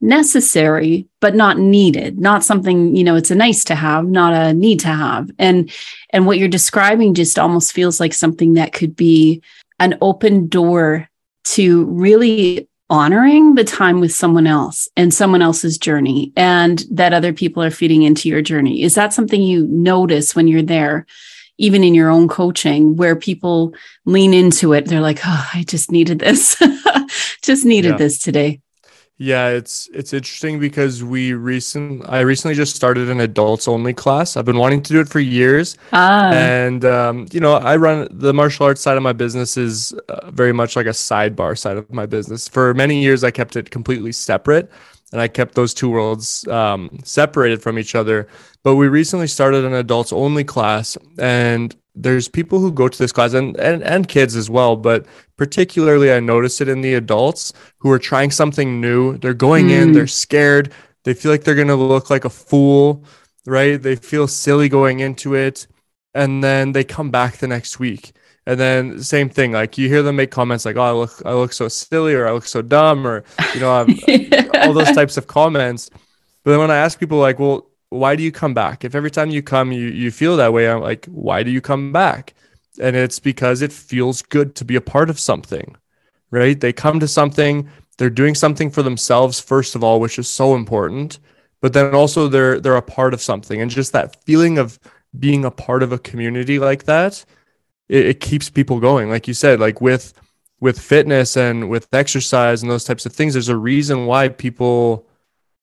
necessary 0.00 1.08
but 1.20 1.34
not 1.34 1.58
needed 1.58 2.20
not 2.20 2.44
something 2.44 2.94
you 2.94 3.02
know 3.02 3.16
it's 3.16 3.32
a 3.32 3.34
nice 3.34 3.64
to 3.64 3.74
have 3.74 4.06
not 4.06 4.32
a 4.32 4.54
need 4.54 4.78
to 4.80 4.88
have. 4.88 5.30
And 5.38 5.70
and 6.10 6.24
what 6.24 6.38
you're 6.38 6.48
describing 6.48 7.14
just 7.14 7.38
almost 7.38 7.72
feels 7.72 8.00
like 8.00 8.14
something 8.14 8.54
that 8.54 8.72
could 8.72 8.94
be 8.94 9.42
an 9.80 9.98
open 10.00 10.48
door 10.48 11.08
to 11.44 11.84
really 11.86 12.68
honoring 12.90 13.54
the 13.54 13.64
time 13.64 14.00
with 14.00 14.14
someone 14.14 14.46
else 14.46 14.88
and 14.96 15.12
someone 15.12 15.42
else's 15.42 15.76
journey 15.76 16.32
and 16.36 16.84
that 16.90 17.12
other 17.12 17.32
people 17.32 17.62
are 17.62 17.70
feeding 17.70 18.02
into 18.02 18.28
your 18.28 18.40
journey. 18.40 18.82
Is 18.82 18.94
that 18.94 19.12
something 19.12 19.42
you 19.42 19.66
notice 19.66 20.34
when 20.34 20.48
you're 20.48 20.62
there 20.62 21.06
even 21.58 21.84
in 21.84 21.94
your 21.94 22.08
own 22.08 22.28
coaching 22.28 22.96
where 22.96 23.16
people 23.16 23.74
lean 24.04 24.32
into 24.32 24.72
it 24.72 24.86
they're 24.86 25.00
like 25.00 25.20
oh 25.24 25.50
i 25.54 25.62
just 25.64 25.90
needed 25.90 26.18
this 26.18 26.56
just 27.42 27.64
needed 27.64 27.92
yeah. 27.92 27.96
this 27.96 28.18
today 28.18 28.60
yeah, 29.20 29.48
it's 29.48 29.88
it's 29.92 30.12
interesting 30.12 30.60
because 30.60 31.02
we 31.02 31.32
recent 31.32 32.08
I 32.08 32.20
recently 32.20 32.54
just 32.54 32.76
started 32.76 33.10
an 33.10 33.18
adults 33.18 33.66
only 33.66 33.92
class. 33.92 34.36
I've 34.36 34.44
been 34.44 34.58
wanting 34.58 34.80
to 34.84 34.92
do 34.92 35.00
it 35.00 35.08
for 35.08 35.18
years, 35.18 35.76
ah. 35.92 36.30
and 36.32 36.84
um, 36.84 37.26
you 37.32 37.40
know 37.40 37.54
I 37.54 37.76
run 37.76 38.06
the 38.12 38.32
martial 38.32 38.66
arts 38.66 38.80
side 38.80 38.96
of 38.96 39.02
my 39.02 39.12
business 39.12 39.56
is 39.56 39.92
uh, 40.08 40.30
very 40.30 40.52
much 40.52 40.76
like 40.76 40.86
a 40.86 40.90
sidebar 40.90 41.58
side 41.58 41.76
of 41.76 41.92
my 41.92 42.06
business. 42.06 42.46
For 42.46 42.74
many 42.74 43.02
years, 43.02 43.24
I 43.24 43.32
kept 43.32 43.56
it 43.56 43.70
completely 43.70 44.12
separate, 44.12 44.70
and 45.12 45.20
I 45.20 45.28
kept 45.28 45.54
those 45.54 45.74
two 45.74 45.88
worlds 45.88 46.46
um, 46.48 46.98
separated 47.04 47.62
from 47.62 47.78
each 47.78 47.94
other. 47.94 48.28
But 48.62 48.76
we 48.76 48.88
recently 48.88 49.26
started 49.26 49.64
an 49.64 49.74
adults 49.74 50.12
only 50.12 50.44
class, 50.44 50.98
and 51.18 51.74
there's 51.94 52.28
people 52.28 52.60
who 52.60 52.70
go 52.70 52.88
to 52.88 52.98
this 52.98 53.12
class 53.12 53.32
and, 53.32 53.56
and 53.56 53.82
and 53.82 54.06
kids 54.06 54.36
as 54.36 54.48
well 54.48 54.76
but 54.76 55.04
particularly 55.36 56.12
i 56.12 56.20
notice 56.20 56.60
it 56.60 56.68
in 56.68 56.80
the 56.80 56.94
adults 56.94 57.52
who 57.78 57.90
are 57.90 57.98
trying 57.98 58.30
something 58.30 58.80
new. 58.80 59.18
They're 59.18 59.34
going 59.34 59.68
mm. 59.68 59.82
in 59.82 59.92
they're 59.92 60.06
scared. 60.06 60.72
They 61.02 61.14
feel 61.14 61.32
like 61.32 61.42
they're 61.42 61.56
going 61.56 61.66
to 61.68 61.74
look 61.74 62.08
like 62.08 62.24
a 62.24 62.30
fool 62.30 63.04
right? 63.48 63.80
They 63.80 63.96
feel 63.96 64.28
silly 64.28 64.68
going 64.68 65.00
into 65.00 65.34
it. 65.34 65.66
And 66.14 66.42
then 66.42 66.72
they 66.72 66.84
come 66.84 67.10
back 67.10 67.38
the 67.38 67.48
next 67.48 67.78
week 67.78 68.12
and 68.48 68.58
then 68.58 69.00
same 69.00 69.28
thing 69.28 69.52
like 69.52 69.78
you 69.78 69.88
hear 69.88 70.02
them 70.02 70.16
make 70.16 70.32
comments 70.32 70.64
like 70.64 70.76
oh 70.76 70.82
i 70.82 70.90
look 70.90 71.22
i 71.24 71.32
look 71.32 71.52
so 71.52 71.68
silly 71.68 72.14
or 72.14 72.26
i 72.26 72.32
look 72.32 72.46
so 72.46 72.60
dumb 72.60 73.06
or 73.06 73.22
you 73.54 73.60
know 73.60 73.70
all 74.62 74.72
those 74.72 74.90
types 74.90 75.16
of 75.16 75.28
comments 75.28 75.88
but 76.42 76.50
then 76.50 76.58
when 76.58 76.70
i 76.70 76.76
ask 76.76 76.98
people 76.98 77.18
like 77.18 77.38
well 77.38 77.68
why 77.90 78.16
do 78.16 78.22
you 78.22 78.32
come 78.32 78.54
back? 78.54 78.84
If 78.84 78.94
every 78.94 79.10
time 79.10 79.30
you 79.30 79.42
come, 79.42 79.72
you, 79.72 79.86
you 79.88 80.10
feel 80.10 80.36
that 80.36 80.52
way, 80.52 80.68
I'm 80.68 80.80
like, 80.80 81.06
why 81.06 81.42
do 81.42 81.50
you 81.50 81.60
come 81.60 81.92
back? 81.92 82.34
And 82.80 82.94
it's 82.94 83.18
because 83.18 83.62
it 83.62 83.72
feels 83.72 84.22
good 84.22 84.54
to 84.56 84.64
be 84.64 84.76
a 84.76 84.80
part 84.80 85.10
of 85.10 85.18
something, 85.18 85.76
right? 86.30 86.58
They 86.58 86.72
come 86.72 87.00
to 87.00 87.08
something, 87.08 87.68
they're 87.96 88.10
doing 88.10 88.34
something 88.34 88.70
for 88.70 88.82
themselves, 88.82 89.40
first 89.40 89.74
of 89.74 89.82
all, 89.82 90.00
which 90.00 90.18
is 90.18 90.28
so 90.28 90.54
important. 90.54 91.18
But 91.60 91.72
then 91.72 91.92
also 91.94 92.28
they're 92.28 92.60
they're 92.60 92.76
a 92.76 92.82
part 92.82 93.14
of 93.14 93.20
something. 93.20 93.60
And 93.60 93.70
just 93.70 93.92
that 93.92 94.22
feeling 94.24 94.58
of 94.58 94.78
being 95.18 95.44
a 95.44 95.50
part 95.50 95.82
of 95.82 95.90
a 95.90 95.98
community 95.98 96.60
like 96.60 96.84
that, 96.84 97.24
it, 97.88 98.06
it 98.06 98.20
keeps 98.20 98.50
people 98.50 98.80
going. 98.80 99.10
Like 99.10 99.28
you 99.28 99.34
said, 99.34 99.60
like 99.60 99.80
with 99.80 100.12
with 100.60 100.80
fitness 100.80 101.36
and 101.36 101.68
with 101.68 101.88
exercise 101.92 102.62
and 102.62 102.70
those 102.70 102.84
types 102.84 103.06
of 103.06 103.12
things, 103.12 103.34
there's 103.34 103.48
a 103.48 103.56
reason 103.56 104.06
why 104.06 104.28
people 104.28 105.06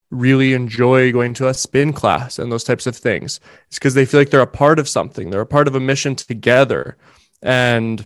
really 0.10 0.54
enjoy 0.54 1.12
going 1.12 1.34
to 1.34 1.50
a 1.50 1.54
spin 1.54 1.92
class 1.92 2.40
and 2.40 2.52
those 2.52 2.64
types 2.64 2.88
of 2.88 2.96
things. 2.96 3.40
It's 3.68 3.78
because 3.78 3.94
they 3.94 4.06
feel 4.06 4.22
like 4.22 4.30
they're 4.30 4.42
a 4.42 4.48
part 4.48 4.80
of 4.80 4.88
something, 4.88 5.30
they're 5.30 5.42
a 5.42 5.46
part 5.46 5.68
of 5.68 5.76
a 5.76 5.80
mission 5.80 6.16
together. 6.16 6.98
And 7.42 8.06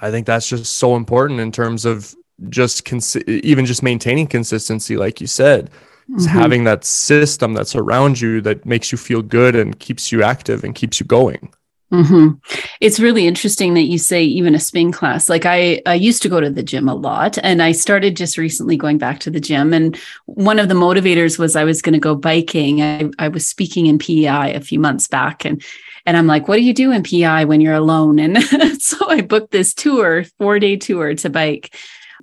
I 0.00 0.10
think 0.10 0.26
that's 0.26 0.48
just 0.48 0.76
so 0.76 0.96
important 0.96 1.38
in 1.40 1.52
terms 1.52 1.84
of 1.84 2.14
just 2.48 2.84
cons- 2.84 3.16
even 3.28 3.64
just 3.64 3.82
maintaining 3.82 4.26
consistency, 4.26 4.96
like 4.96 5.20
you 5.20 5.26
said. 5.26 5.70
Mm-hmm. 6.08 6.26
having 6.26 6.62
that 6.62 6.84
system 6.84 7.52
that's 7.52 7.74
around 7.74 8.20
you 8.20 8.40
that 8.42 8.64
makes 8.64 8.92
you 8.92 8.98
feel 8.98 9.22
good 9.22 9.56
and 9.56 9.80
keeps 9.80 10.12
you 10.12 10.22
active 10.22 10.62
and 10.62 10.72
keeps 10.72 11.00
you 11.00 11.06
going. 11.06 11.52
Mm-hmm. 11.92 12.38
It's 12.80 12.98
really 12.98 13.28
interesting 13.28 13.74
that 13.74 13.82
you 13.82 13.98
say 13.98 14.24
even 14.24 14.56
a 14.56 14.60
spin 14.60 14.90
class. 14.90 15.28
Like 15.28 15.46
I, 15.46 15.80
I 15.86 15.94
used 15.94 16.20
to 16.22 16.28
go 16.28 16.40
to 16.40 16.50
the 16.50 16.62
gym 16.62 16.88
a 16.88 16.94
lot, 16.94 17.38
and 17.42 17.62
I 17.62 17.72
started 17.72 18.16
just 18.16 18.36
recently 18.36 18.76
going 18.76 18.98
back 18.98 19.20
to 19.20 19.30
the 19.30 19.40
gym. 19.40 19.72
And 19.72 19.96
one 20.24 20.58
of 20.58 20.68
the 20.68 20.74
motivators 20.74 21.38
was 21.38 21.54
I 21.54 21.64
was 21.64 21.82
going 21.82 21.92
to 21.92 22.00
go 22.00 22.16
biking. 22.16 22.82
I, 22.82 23.10
I 23.20 23.28
was 23.28 23.46
speaking 23.46 23.86
in 23.86 23.98
PEI 23.98 24.52
a 24.54 24.60
few 24.60 24.80
months 24.80 25.06
back, 25.06 25.44
and 25.44 25.62
and 26.06 26.16
I'm 26.16 26.26
like, 26.26 26.48
what 26.48 26.56
do 26.56 26.62
you 26.62 26.74
do 26.74 26.92
in 26.92 27.02
PEI 27.02 27.44
when 27.44 27.60
you're 27.60 27.74
alone? 27.74 28.18
And 28.18 28.42
so 28.82 29.08
I 29.08 29.20
booked 29.20 29.52
this 29.52 29.72
tour, 29.72 30.24
four 30.38 30.58
day 30.58 30.76
tour 30.76 31.14
to 31.14 31.30
bike 31.30 31.74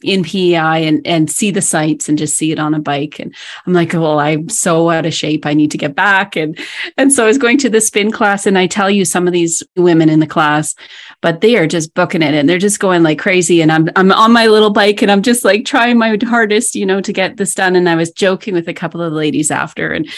in 0.04 0.24
PEI 0.24 0.88
and 0.88 1.06
and 1.06 1.30
see 1.30 1.52
the 1.52 1.62
sights 1.62 2.10
and 2.10 2.18
just 2.18 2.36
see 2.36 2.52
it 2.52 2.60
on 2.60 2.74
a 2.74 2.80
bike. 2.80 3.20
And 3.20 3.34
I'm 3.66 3.74
like, 3.74 3.94
well, 3.94 4.20
I'm 4.20 4.50
so 4.50 4.90
out 4.90 5.06
of 5.06 5.14
shape. 5.14 5.46
I 5.46 5.54
need 5.54 5.72
to 5.72 5.78
get 5.78 5.96
back. 5.96 6.36
And 6.36 6.58
and 6.98 7.12
so 7.12 7.24
I 7.24 7.28
was 7.28 7.38
going 7.38 7.58
to 7.60 7.70
the 7.70 7.82
spin 7.82 8.12
class, 8.12 8.46
and 8.46 8.58
I 8.58 8.68
tell 8.68 8.90
you, 8.90 9.06
some 9.06 9.28
of 9.28 9.34
these 9.34 9.64
women 9.76 10.10
in 10.10 10.20
the 10.20 10.28
class, 10.28 10.76
but 11.22 11.42
they 11.42 11.58
are 11.58 11.68
just 11.68 11.94
booking 11.94 12.22
it 12.22 12.34
and 12.34 12.50
they're 12.50 12.58
just 12.58 12.80
going 12.80 13.04
like 13.04 13.20
crazy. 13.20 13.62
And 13.62 13.72
I'm 13.72 13.90
I'm 13.96 14.12
on 14.12 14.32
my 14.32 14.48
little 14.48 14.72
bike 14.72 15.02
and 15.02 15.12
I'm 15.12 15.22
just 15.22 15.46
like 15.46 15.66
trying 15.66 15.98
my 15.98 16.18
hardest, 16.24 16.76
you 16.76 16.86
know, 16.86 17.02
to 17.02 17.14
get 17.14 17.38
this 17.38 17.56
done. 17.56 17.76
And 17.76 17.90
I 17.90 17.96
was 17.96 18.12
joking 18.12 18.54
with 18.54 18.68
a 18.68 18.74
couple 18.74 19.02
of 19.02 19.14
ladies 19.14 19.52
after, 19.52 19.92
and 19.92 20.10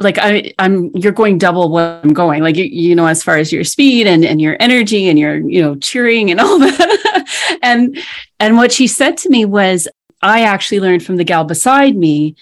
like 0.00 0.18
I, 0.18 0.52
I'm 0.58 0.90
you're 0.94 1.12
going 1.12 1.38
double 1.38 1.70
what 1.70 2.00
I'm 2.04 2.12
going. 2.12 2.42
Like 2.42 2.56
you, 2.56 2.64
you 2.64 2.94
know, 2.94 3.06
as 3.06 3.22
far 3.22 3.36
as 3.36 3.52
your 3.52 3.64
speed 3.64 4.06
and, 4.06 4.24
and 4.24 4.40
your 4.40 4.56
energy 4.60 5.08
and 5.08 5.18
your, 5.18 5.36
you 5.38 5.60
know, 5.62 5.74
cheering 5.76 6.30
and 6.30 6.40
all 6.40 6.58
that. 6.58 7.12
and 7.62 7.98
and 8.40 8.56
what 8.56 8.72
she 8.72 8.86
said 8.86 9.16
to 9.18 9.28
me 9.28 9.44
was, 9.44 9.88
I 10.22 10.42
actually 10.42 10.80
learned 10.80 11.04
from 11.04 11.16
the 11.16 11.24
gal 11.24 11.44
beside 11.44 11.96
me 11.96 12.36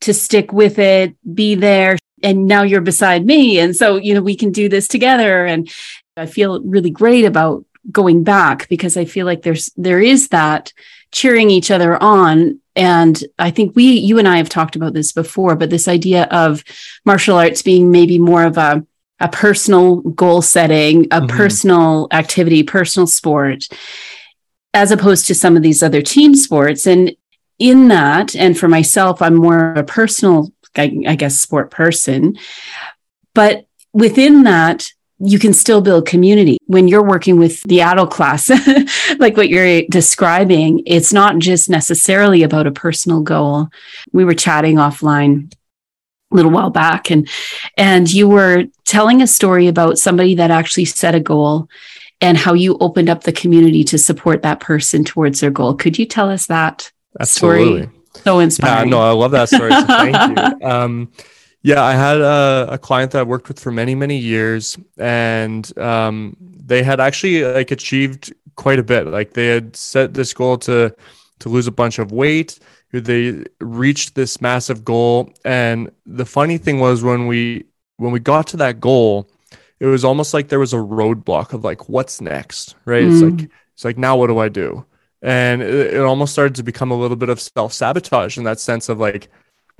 to 0.00 0.14
stick 0.14 0.52
with 0.52 0.78
it, 0.78 1.14
be 1.34 1.54
there. 1.54 1.98
And 2.22 2.46
now 2.46 2.62
you're 2.62 2.80
beside 2.80 3.24
me. 3.24 3.58
And 3.58 3.74
so, 3.74 3.96
you 3.96 4.14
know, 4.14 4.20
we 4.20 4.36
can 4.36 4.52
do 4.52 4.68
this 4.68 4.88
together. 4.88 5.46
And 5.46 5.70
I 6.16 6.26
feel 6.26 6.60
really 6.62 6.90
great 6.90 7.24
about 7.24 7.64
going 7.90 8.24
back 8.24 8.68
because 8.68 8.96
I 8.96 9.06
feel 9.06 9.24
like 9.24 9.42
there's 9.42 9.70
there 9.76 10.00
is 10.00 10.28
that 10.28 10.72
cheering 11.12 11.50
each 11.50 11.70
other 11.70 12.00
on 12.02 12.60
and 12.76 13.22
I 13.38 13.50
think 13.50 13.74
we, 13.74 13.92
you 13.92 14.18
and 14.18 14.28
I 14.28 14.36
have 14.36 14.48
talked 14.48 14.76
about 14.76 14.94
this 14.94 15.12
before, 15.12 15.56
but 15.56 15.70
this 15.70 15.88
idea 15.88 16.24
of 16.30 16.64
martial 17.04 17.36
arts 17.36 17.62
being 17.62 17.90
maybe 17.90 18.18
more 18.18 18.44
of 18.44 18.56
a, 18.58 18.86
a 19.18 19.28
personal 19.28 19.96
goal 19.96 20.40
setting, 20.40 21.04
a 21.06 21.20
mm-hmm. 21.20 21.26
personal 21.26 22.08
activity, 22.10 22.62
personal 22.62 23.06
sport, 23.06 23.64
as 24.74 24.90
opposed 24.92 25.26
to 25.26 25.34
some 25.34 25.56
of 25.56 25.62
these 25.62 25.82
other 25.82 26.02
team 26.02 26.34
sports. 26.34 26.86
And 26.86 27.14
in 27.58 27.88
that, 27.88 28.34
and 28.34 28.56
for 28.56 28.68
myself, 28.68 29.20
I'm 29.20 29.34
more 29.34 29.72
of 29.72 29.76
a 29.76 29.84
personal, 29.84 30.52
I, 30.76 31.02
I 31.06 31.14
guess, 31.16 31.40
sport 31.40 31.70
person. 31.70 32.38
But 33.34 33.66
within 33.92 34.44
that, 34.44 34.92
you 35.22 35.38
can 35.38 35.52
still 35.52 35.82
build 35.82 36.06
community 36.06 36.56
when 36.66 36.88
you're 36.88 37.04
working 37.04 37.38
with 37.38 37.62
the 37.64 37.82
adult 37.82 38.10
class 38.10 38.50
like 39.18 39.36
what 39.36 39.50
you're 39.50 39.82
describing 39.82 40.82
it's 40.86 41.12
not 41.12 41.38
just 41.38 41.68
necessarily 41.68 42.42
about 42.42 42.66
a 42.66 42.72
personal 42.72 43.20
goal 43.20 43.68
we 44.12 44.24
were 44.24 44.34
chatting 44.34 44.76
offline 44.76 45.52
a 46.32 46.36
little 46.36 46.50
while 46.50 46.70
back 46.70 47.10
and 47.10 47.28
and 47.76 48.10
you 48.10 48.28
were 48.28 48.64
telling 48.86 49.20
a 49.20 49.26
story 49.26 49.68
about 49.68 49.98
somebody 49.98 50.34
that 50.34 50.50
actually 50.50 50.86
set 50.86 51.14
a 51.14 51.20
goal 51.20 51.68
and 52.20 52.36
how 52.36 52.52
you 52.52 52.76
opened 52.80 53.08
up 53.08 53.24
the 53.24 53.32
community 53.32 53.84
to 53.84 53.98
support 53.98 54.42
that 54.42 54.60
person 54.60 55.04
towards 55.04 55.40
their 55.40 55.50
goal 55.50 55.74
could 55.74 55.98
you 55.98 56.06
tell 56.06 56.30
us 56.30 56.46
that 56.46 56.90
Absolutely. 57.20 57.82
story 57.82 57.96
so 58.24 58.38
inspiring 58.38 58.88
yeah 58.88 58.96
no 58.96 59.02
i 59.02 59.12
love 59.12 59.30
that 59.30 59.48
story 59.48 59.70
so 59.70 59.84
thank 59.84 60.38
you 60.38 60.66
um 60.68 61.10
yeah, 61.62 61.82
I 61.82 61.92
had 61.92 62.20
a, 62.20 62.68
a, 62.70 62.78
client 62.78 63.12
that 63.12 63.20
I 63.20 63.22
worked 63.22 63.48
with 63.48 63.60
for 63.60 63.70
many, 63.70 63.94
many 63.94 64.16
years, 64.16 64.78
and 64.96 65.76
um, 65.78 66.36
they 66.40 66.82
had 66.82 67.00
actually 67.00 67.44
like 67.44 67.70
achieved 67.70 68.32
quite 68.56 68.78
a 68.78 68.82
bit. 68.82 69.06
Like 69.06 69.34
they 69.34 69.48
had 69.48 69.76
set 69.76 70.14
this 70.14 70.32
goal 70.32 70.56
to 70.58 70.94
to 71.40 71.48
lose 71.48 71.66
a 71.66 71.72
bunch 71.72 71.98
of 71.98 72.12
weight. 72.12 72.58
They 72.92 73.44
reached 73.60 74.14
this 74.14 74.40
massive 74.40 74.84
goal, 74.84 75.34
and 75.44 75.90
the 76.06 76.24
funny 76.24 76.56
thing 76.56 76.80
was 76.80 77.02
when 77.02 77.26
we 77.26 77.64
when 77.98 78.12
we 78.12 78.20
got 78.20 78.46
to 78.48 78.56
that 78.56 78.80
goal, 78.80 79.28
it 79.80 79.86
was 79.86 80.04
almost 80.04 80.34
like 80.34 80.48
there 80.48 80.58
was 80.58 80.74
a 80.74 80.78
roadblock 80.78 81.52
of 81.52 81.64
like, 81.64 81.88
what's 81.88 82.20
next, 82.20 82.76
right? 82.84 83.04
Mm. 83.04 83.12
It's 83.12 83.22
like 83.22 83.50
it's 83.74 83.84
like 83.84 83.98
now 83.98 84.16
what 84.16 84.28
do 84.28 84.38
I 84.38 84.48
do? 84.48 84.84
And 85.22 85.62
it, 85.62 85.94
it 85.94 86.00
almost 86.00 86.32
started 86.32 86.54
to 86.56 86.62
become 86.62 86.90
a 86.90 86.96
little 86.96 87.16
bit 87.16 87.28
of 87.28 87.40
self 87.40 87.72
sabotage 87.72 88.38
in 88.38 88.44
that 88.44 88.60
sense 88.60 88.88
of 88.88 88.98
like 88.98 89.28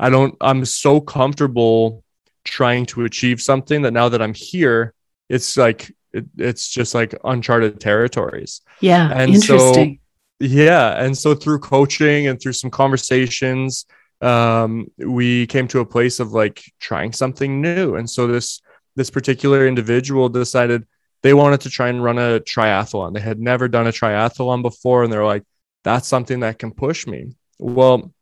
I 0.00 0.08
don't, 0.08 0.34
I'm 0.40 0.64
so 0.64 0.98
comfortable 0.98 2.02
trying 2.44 2.86
to 2.86 3.04
achieve 3.04 3.42
something 3.42 3.82
that 3.82 3.92
now 3.92 4.08
that 4.08 4.22
I'm 4.22 4.32
here, 4.32 4.94
it's 5.28 5.58
like, 5.58 5.94
it, 6.14 6.24
it's 6.38 6.70
just 6.70 6.94
like 6.94 7.14
uncharted 7.22 7.78
territories. 7.78 8.62
Yeah. 8.80 9.10
And 9.12 9.34
interesting. 9.34 10.00
So, 10.40 10.46
yeah. 10.46 11.04
And 11.04 11.16
so 11.16 11.34
through 11.34 11.58
coaching 11.58 12.28
and 12.28 12.40
through 12.40 12.54
some 12.54 12.70
conversations, 12.70 13.84
um, 14.22 14.90
we 14.96 15.46
came 15.46 15.68
to 15.68 15.80
a 15.80 15.86
place 15.86 16.18
of 16.18 16.32
like 16.32 16.64
trying 16.80 17.12
something 17.12 17.60
new. 17.60 17.96
And 17.96 18.08
so 18.08 18.26
this, 18.26 18.62
this 18.96 19.10
particular 19.10 19.66
individual 19.66 20.28
decided 20.28 20.86
they 21.22 21.34
wanted 21.34 21.62
to 21.62 21.70
try 21.70 21.88
and 21.88 22.02
run 22.02 22.18
a 22.18 22.40
triathlon. 22.40 23.14
They 23.14 23.20
had 23.20 23.38
never 23.38 23.68
done 23.68 23.86
a 23.86 23.92
triathlon 23.92 24.62
before. 24.62 25.04
And 25.04 25.12
they're 25.12 25.24
like, 25.24 25.44
that's 25.84 26.08
something 26.08 26.40
that 26.40 26.58
can 26.58 26.72
push 26.72 27.06
me. 27.06 27.34
Well, 27.58 28.12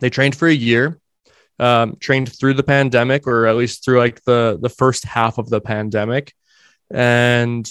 they 0.00 0.10
trained 0.10 0.36
for 0.36 0.48
a 0.48 0.54
year, 0.54 0.98
um, 1.58 1.96
trained 2.00 2.32
through 2.32 2.54
the 2.54 2.62
pandemic, 2.62 3.26
or 3.26 3.46
at 3.46 3.56
least 3.56 3.84
through 3.84 3.98
like 3.98 4.22
the 4.24 4.58
the 4.60 4.68
first 4.68 5.04
half 5.04 5.38
of 5.38 5.48
the 5.48 5.60
pandemic, 5.60 6.34
and 6.90 7.68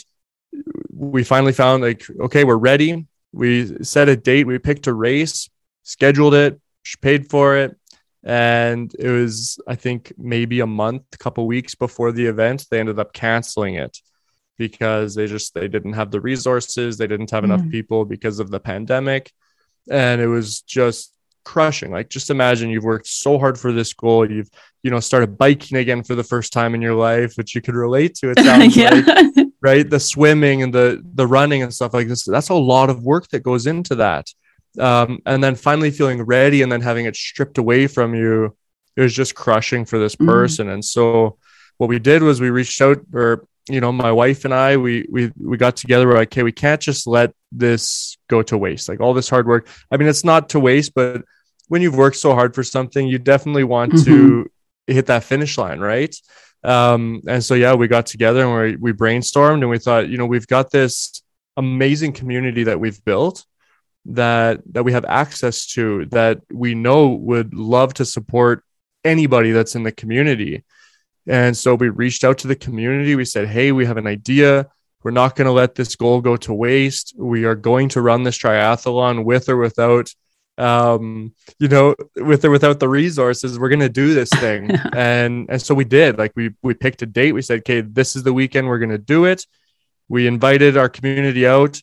we 0.91 1.23
finally 1.23 1.53
found 1.53 1.83
like 1.83 2.05
okay, 2.21 2.43
we're 2.43 2.55
ready. 2.55 3.05
We 3.31 3.83
set 3.83 4.09
a 4.09 4.15
date. 4.15 4.47
We 4.47 4.57
picked 4.59 4.87
a 4.87 4.93
race, 4.93 5.49
scheduled 5.83 6.33
it, 6.33 6.59
paid 7.01 7.29
for 7.29 7.57
it, 7.57 7.77
and 8.25 8.93
it 8.97 9.09
was 9.09 9.59
I 9.67 9.75
think 9.75 10.11
maybe 10.17 10.59
a 10.59 10.67
month, 10.67 11.03
a 11.13 11.17
couple 11.17 11.47
weeks 11.47 11.75
before 11.75 12.11
the 12.11 12.25
event, 12.25 12.65
they 12.69 12.79
ended 12.79 12.99
up 12.99 13.13
canceling 13.13 13.75
it 13.75 13.97
because 14.57 15.15
they 15.15 15.27
just 15.27 15.53
they 15.53 15.67
didn't 15.67 15.93
have 15.93 16.11
the 16.11 16.21
resources 16.21 16.97
they 16.97 17.07
didn't 17.07 17.31
have 17.31 17.43
enough 17.43 17.61
mm. 17.61 17.71
people 17.71 18.05
because 18.05 18.39
of 18.39 18.49
the 18.49 18.59
pandemic 18.59 19.31
and 19.89 20.21
it 20.21 20.27
was 20.27 20.61
just 20.61 21.13
crushing. 21.45 21.91
Like 21.91 22.09
just 22.09 22.29
imagine 22.29 22.69
you've 22.69 22.83
worked 22.83 23.07
so 23.07 23.37
hard 23.37 23.57
for 23.57 23.71
this 23.71 23.93
goal. 23.93 24.29
You've, 24.29 24.49
you 24.83 24.91
know, 24.91 24.99
started 24.99 25.37
biking 25.37 25.77
again 25.77 26.03
for 26.03 26.15
the 26.15 26.23
first 26.23 26.51
time 26.51 26.75
in 26.75 26.81
your 26.81 26.95
life, 26.95 27.35
which 27.35 27.55
you 27.55 27.61
could 27.61 27.75
relate 27.75 28.15
to. 28.15 28.31
It 28.31 28.39
sounds 28.43 28.75
yeah. 28.75 28.89
like, 29.35 29.47
right? 29.61 29.89
The 29.89 29.99
swimming 29.99 30.63
and 30.63 30.73
the 30.73 31.01
the 31.13 31.27
running 31.27 31.63
and 31.63 31.73
stuff 31.73 31.93
like 31.93 32.07
this. 32.07 32.25
That's 32.25 32.49
a 32.49 32.55
lot 32.55 32.89
of 32.89 33.03
work 33.03 33.29
that 33.29 33.43
goes 33.43 33.67
into 33.67 33.95
that. 33.95 34.27
Um, 34.77 35.19
and 35.25 35.43
then 35.43 35.55
finally 35.55 35.91
feeling 35.91 36.21
ready 36.23 36.61
and 36.61 36.71
then 36.71 36.81
having 36.81 37.05
it 37.05 37.15
stripped 37.15 37.57
away 37.57 37.87
from 37.87 38.13
you, 38.15 38.55
it 38.95 39.01
was 39.01 39.13
just 39.13 39.35
crushing 39.35 39.85
for 39.85 39.99
this 39.99 40.15
mm-hmm. 40.15 40.27
person. 40.27 40.67
Mm-hmm. 40.67 40.73
And 40.75 40.85
so 40.85 41.37
what 41.77 41.89
we 41.89 41.99
did 41.99 42.23
was 42.23 42.41
we 42.41 42.49
reached 42.49 42.81
out 42.81 42.99
or 43.13 43.47
you 43.69 43.81
know, 43.81 43.91
my 43.91 44.11
wife 44.11 44.45
and 44.45 44.53
I, 44.53 44.77
we 44.77 45.07
we 45.09 45.31
we 45.37 45.57
got 45.57 45.75
together. 45.75 46.07
We're 46.07 46.15
like, 46.15 46.29
okay, 46.29 46.43
we 46.43 46.51
can't 46.51 46.81
just 46.81 47.07
let 47.07 47.33
this 47.51 48.17
go 48.27 48.43
to 48.43 48.57
waste. 48.57 48.87
Like 48.87 48.99
all 48.99 49.13
this 49.13 49.29
hard 49.29 49.47
work. 49.47 49.67
I 49.89 49.97
mean, 49.97 50.07
it's 50.07 50.23
not 50.23 50.49
to 50.49 50.59
waste, 50.59 50.93
but 50.93 51.23
when 51.67 51.81
you've 51.81 51.95
worked 51.95 52.17
so 52.17 52.35
hard 52.35 52.53
for 52.53 52.63
something, 52.63 53.07
you 53.07 53.17
definitely 53.17 53.63
want 53.63 53.93
mm-hmm. 53.93 54.05
to 54.05 54.51
hit 54.85 55.07
that 55.07 55.23
finish 55.23 55.57
line, 55.57 55.79
right? 55.79 56.15
Um, 56.63 57.21
and 57.27 57.43
so 57.43 57.55
yeah, 57.55 57.73
we 57.73 57.87
got 57.87 58.05
together 58.05 58.45
and 58.45 58.79
we 58.81 58.91
we 58.91 58.93
brainstormed 58.93 59.61
and 59.61 59.69
we 59.69 59.79
thought, 59.79 60.09
you 60.09 60.17
know, 60.17 60.27
we've 60.27 60.47
got 60.47 60.69
this 60.69 61.23
amazing 61.57 62.13
community 62.13 62.65
that 62.65 62.79
we've 62.79 63.03
built 63.03 63.45
that 64.05 64.61
that 64.73 64.83
we 64.83 64.91
have 64.91 65.05
access 65.05 65.65
to 65.65 66.05
that 66.07 66.41
we 66.51 66.75
know 66.75 67.09
would 67.09 67.53
love 67.53 67.93
to 67.95 68.05
support 68.05 68.63
anybody 69.03 69.51
that's 69.51 69.75
in 69.75 69.83
the 69.83 69.91
community. 69.91 70.63
And 71.27 71.57
so 71.57 71.75
we 71.75 71.89
reached 71.89 72.23
out 72.23 72.39
to 72.39 72.47
the 72.47 72.55
community. 72.55 73.15
We 73.15 73.25
said, 73.25 73.47
"Hey, 73.47 73.71
we 73.71 73.85
have 73.85 73.97
an 73.97 74.07
idea. 74.07 74.67
We're 75.03 75.11
not 75.11 75.35
going 75.35 75.45
to 75.45 75.51
let 75.51 75.75
this 75.75 75.95
goal 75.95 76.21
go 76.21 76.35
to 76.37 76.53
waste. 76.53 77.13
We 77.17 77.45
are 77.45 77.55
going 77.55 77.89
to 77.89 78.01
run 78.01 78.23
this 78.23 78.37
triathlon 78.37 79.23
with 79.23 79.49
or 79.49 79.57
without 79.57 80.13
um 80.57 81.33
you 81.59 81.67
know 81.67 81.93
with 82.15 82.45
or 82.45 82.49
without 82.49 82.79
the 82.79 82.87
resources 82.87 83.59
we're 83.59 83.67
gonna 83.67 83.89
do 83.89 84.13
this 84.13 84.29
thing 84.29 84.71
and 84.95 85.47
and 85.49 85.61
so 85.61 85.75
we 85.75 85.83
did 85.83 86.17
like 86.17 86.31
we 86.35 86.51
we 86.61 86.73
picked 86.73 87.01
a 87.01 87.05
date 87.05 87.33
we 87.33 87.41
said 87.41 87.59
okay 87.59 87.81
this 87.81 88.15
is 88.15 88.23
the 88.23 88.31
weekend 88.31 88.65
we're 88.65 88.79
gonna 88.79 88.97
do 88.97 89.25
it 89.25 89.45
we 90.07 90.27
invited 90.27 90.77
our 90.77 90.87
community 90.87 91.45
out 91.45 91.81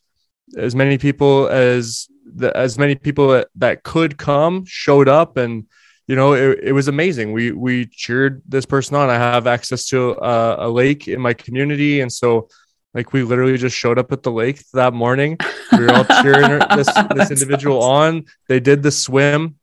as 0.56 0.74
many 0.74 0.96
people 0.96 1.48
as 1.48 2.08
the, 2.24 2.56
as 2.56 2.78
many 2.78 2.94
people 2.94 3.28
that, 3.28 3.48
that 3.56 3.82
could 3.82 4.16
come 4.16 4.64
showed 4.66 5.08
up 5.08 5.36
and 5.36 5.66
you 6.06 6.16
know 6.16 6.34
it, 6.34 6.60
it 6.62 6.72
was 6.72 6.88
amazing. 6.88 7.32
We 7.32 7.52
we 7.52 7.86
cheered 7.86 8.42
this 8.46 8.66
person 8.66 8.96
on. 8.96 9.08
I 9.08 9.14
have 9.14 9.46
access 9.46 9.86
to 9.86 10.12
a, 10.12 10.66
a 10.66 10.68
lake 10.68 11.08
in 11.08 11.20
my 11.20 11.32
community. 11.32 12.00
And 12.00 12.12
so 12.12 12.48
like 12.92 13.12
we 13.12 13.22
literally 13.22 13.56
just 13.56 13.76
showed 13.76 13.98
up 13.98 14.12
at 14.12 14.22
the 14.22 14.32
lake 14.32 14.62
that 14.72 14.92
morning. 14.92 15.38
We 15.70 15.84
were 15.84 15.92
all 15.92 16.04
cheering 16.22 16.60
this, 16.76 16.88
this 17.14 17.30
individual 17.30 17.82
awesome. 17.82 18.16
on. 18.16 18.24
They 18.48 18.60
did 18.60 18.82
the 18.82 18.90
swim 18.90 19.56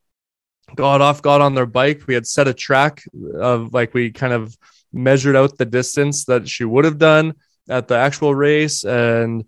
got 0.75 1.01
off 1.01 1.22
got 1.22 1.42
on 1.42 1.56
their 1.56 1.66
bike. 1.66 2.04
We 2.08 2.13
had 2.13 2.28
set 2.28 2.48
a 2.48 2.54
track 2.54 3.04
of 3.36 3.74
like 3.74 3.94
we 3.94 4.12
kind 4.12 4.34
of 4.34 4.58
measured 4.92 5.36
out 5.36 5.58
the 5.58 5.66
distance 5.66 6.25
that 6.25 6.48
she 6.48 6.63
would 6.63 6.86
have 6.86 6.98
done 6.98 7.34
at 7.68 7.88
the 7.88 7.96
actual 7.96 8.34
race. 8.34 8.84
And 8.84 9.46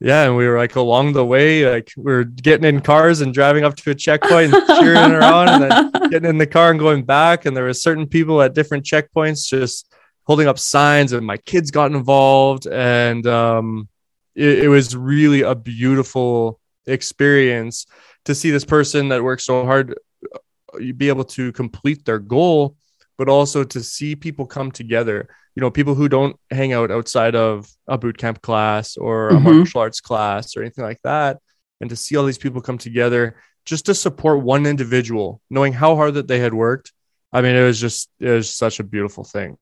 yeah, 0.00 0.24
and 0.24 0.34
we 0.34 0.48
were 0.48 0.56
like 0.56 0.76
along 0.76 1.12
the 1.12 1.24
way, 1.24 1.70
like 1.70 1.92
we 1.94 2.10
are 2.10 2.24
getting 2.24 2.64
in 2.64 2.80
cars 2.80 3.20
and 3.20 3.34
driving 3.34 3.64
up 3.64 3.76
to 3.76 3.90
a 3.90 3.94
checkpoint 3.94 4.54
and 4.54 4.66
cheering 4.66 5.10
her 5.10 5.22
on, 5.22 5.48
and 5.48 5.62
then 5.62 5.90
getting 6.10 6.30
in 6.30 6.38
the 6.38 6.46
car 6.46 6.70
and 6.70 6.80
going 6.80 7.04
back. 7.04 7.44
And 7.44 7.54
there 7.54 7.64
were 7.64 7.74
certain 7.74 8.06
people 8.06 8.40
at 8.40 8.54
different 8.54 8.84
checkpoints 8.84 9.46
just 9.46 9.92
holding 10.24 10.48
up 10.48 10.58
signs, 10.58 11.12
and 11.12 11.26
my 11.26 11.36
kids 11.36 11.70
got 11.70 11.92
involved, 11.92 12.66
and 12.66 13.26
um, 13.26 13.88
it, 14.34 14.60
it 14.60 14.68
was 14.68 14.96
really 14.96 15.42
a 15.42 15.54
beautiful 15.54 16.58
experience 16.86 17.86
to 18.24 18.34
see 18.34 18.50
this 18.50 18.64
person 18.64 19.08
that 19.08 19.22
worked 19.22 19.42
so 19.42 19.66
hard 19.66 19.98
uh, 20.34 20.78
be 20.96 21.08
able 21.08 21.24
to 21.24 21.52
complete 21.52 22.06
their 22.06 22.18
goal, 22.18 22.74
but 23.20 23.28
also 23.28 23.62
to 23.62 23.82
see 23.82 24.16
people 24.16 24.46
come 24.46 24.72
together 24.72 25.28
you 25.54 25.60
know 25.60 25.70
people 25.70 25.94
who 25.94 26.08
don't 26.08 26.36
hang 26.50 26.72
out 26.72 26.90
outside 26.90 27.34
of 27.34 27.70
a 27.86 27.98
boot 27.98 28.16
camp 28.16 28.40
class 28.40 28.96
or 28.96 29.28
a 29.28 29.32
mm-hmm. 29.34 29.58
martial 29.58 29.82
arts 29.82 30.00
class 30.00 30.56
or 30.56 30.62
anything 30.62 30.84
like 30.84 31.02
that 31.04 31.36
and 31.82 31.90
to 31.90 31.96
see 31.96 32.16
all 32.16 32.24
these 32.24 32.38
people 32.38 32.62
come 32.62 32.78
together 32.78 33.36
just 33.66 33.84
to 33.84 33.94
support 33.94 34.40
one 34.40 34.64
individual 34.64 35.42
knowing 35.50 35.74
how 35.74 35.94
hard 35.96 36.14
that 36.14 36.28
they 36.28 36.38
had 36.38 36.54
worked 36.54 36.94
i 37.30 37.42
mean 37.42 37.54
it 37.54 37.62
was 37.62 37.78
just 37.78 38.08
it 38.20 38.30
was 38.30 38.48
such 38.48 38.80
a 38.80 38.84
beautiful 38.84 39.22
thing 39.22 39.58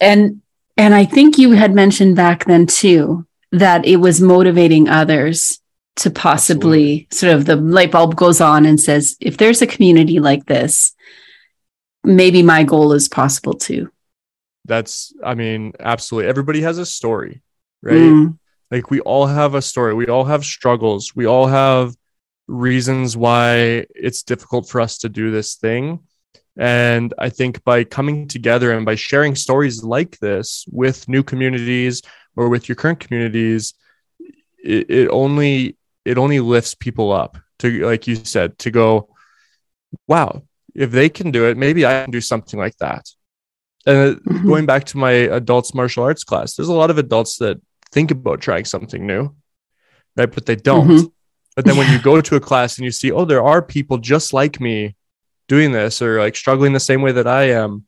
and 0.00 0.42
and 0.76 0.94
i 0.94 1.06
think 1.06 1.38
you 1.38 1.52
had 1.52 1.74
mentioned 1.74 2.14
back 2.14 2.44
then 2.44 2.66
too 2.66 3.26
that 3.52 3.86
it 3.86 3.96
was 3.96 4.20
motivating 4.20 4.86
others 4.86 5.62
to 5.96 6.10
possibly 6.10 7.06
Absolutely. 7.06 7.08
sort 7.10 7.32
of 7.32 7.46
the 7.46 7.56
light 7.56 7.90
bulb 7.90 8.16
goes 8.16 8.42
on 8.42 8.66
and 8.66 8.78
says 8.78 9.16
if 9.18 9.38
there's 9.38 9.62
a 9.62 9.66
community 9.66 10.20
like 10.20 10.44
this 10.44 10.94
maybe 12.04 12.42
my 12.42 12.64
goal 12.64 12.92
is 12.92 13.08
possible 13.08 13.54
too. 13.54 13.90
That's 14.66 15.12
i 15.24 15.34
mean 15.34 15.72
absolutely. 15.80 16.28
Everybody 16.28 16.62
has 16.62 16.78
a 16.78 16.86
story 16.86 17.42
right? 17.82 17.94
Mm. 17.94 18.38
like 18.70 18.90
we 18.90 19.00
all 19.00 19.26
have 19.26 19.54
a 19.54 19.62
story. 19.62 19.94
We 19.94 20.06
all 20.06 20.24
have 20.24 20.44
struggles. 20.44 21.14
We 21.14 21.26
all 21.26 21.46
have 21.46 21.94
reasons 22.46 23.16
why 23.16 23.86
it's 23.94 24.22
difficult 24.22 24.68
for 24.68 24.80
us 24.80 24.98
to 24.98 25.08
do 25.08 25.30
this 25.30 25.54
thing. 25.56 26.00
And 26.58 27.14
i 27.18 27.30
think 27.30 27.62
by 27.64 27.84
coming 27.84 28.28
together 28.28 28.72
and 28.72 28.84
by 28.84 28.96
sharing 28.96 29.34
stories 29.34 29.84
like 29.84 30.18
this 30.18 30.66
with 30.70 31.08
new 31.08 31.22
communities 31.22 32.02
or 32.36 32.48
with 32.48 32.68
your 32.68 32.76
current 32.76 33.00
communities 33.00 33.74
it, 34.58 34.90
it 34.90 35.08
only 35.08 35.78
it 36.04 36.18
only 36.18 36.40
lifts 36.40 36.74
people 36.74 37.12
up 37.12 37.38
to 37.60 37.86
like 37.86 38.06
you 38.08 38.16
said 38.16 38.58
to 38.58 38.70
go 38.70 39.08
wow 40.08 40.42
if 40.74 40.90
they 40.90 41.08
can 41.08 41.30
do 41.30 41.46
it 41.46 41.56
maybe 41.56 41.84
i 41.86 42.02
can 42.02 42.10
do 42.10 42.20
something 42.20 42.58
like 42.58 42.76
that 42.78 43.04
and 43.86 44.16
mm-hmm. 44.16 44.46
going 44.46 44.66
back 44.66 44.84
to 44.84 44.98
my 44.98 45.10
adults 45.10 45.74
martial 45.74 46.04
arts 46.04 46.24
class, 46.24 46.54
there's 46.54 46.68
a 46.68 46.74
lot 46.74 46.90
of 46.90 46.98
adults 46.98 47.38
that 47.38 47.60
think 47.92 48.10
about 48.10 48.40
trying 48.40 48.64
something 48.64 49.06
new, 49.06 49.34
right? 50.16 50.30
But 50.30 50.46
they 50.46 50.56
don't. 50.56 50.88
Mm-hmm. 50.88 51.06
But 51.56 51.64
then 51.64 51.76
when 51.76 51.90
you 51.90 51.98
go 52.02 52.20
to 52.20 52.36
a 52.36 52.40
class 52.40 52.76
and 52.76 52.84
you 52.84 52.90
see, 52.90 53.10
oh, 53.10 53.24
there 53.24 53.42
are 53.42 53.62
people 53.62 53.98
just 53.98 54.32
like 54.32 54.60
me 54.60 54.96
doing 55.48 55.72
this 55.72 56.02
or 56.02 56.18
like 56.18 56.36
struggling 56.36 56.72
the 56.72 56.80
same 56.80 57.02
way 57.02 57.12
that 57.12 57.26
I 57.26 57.50
am, 57.50 57.86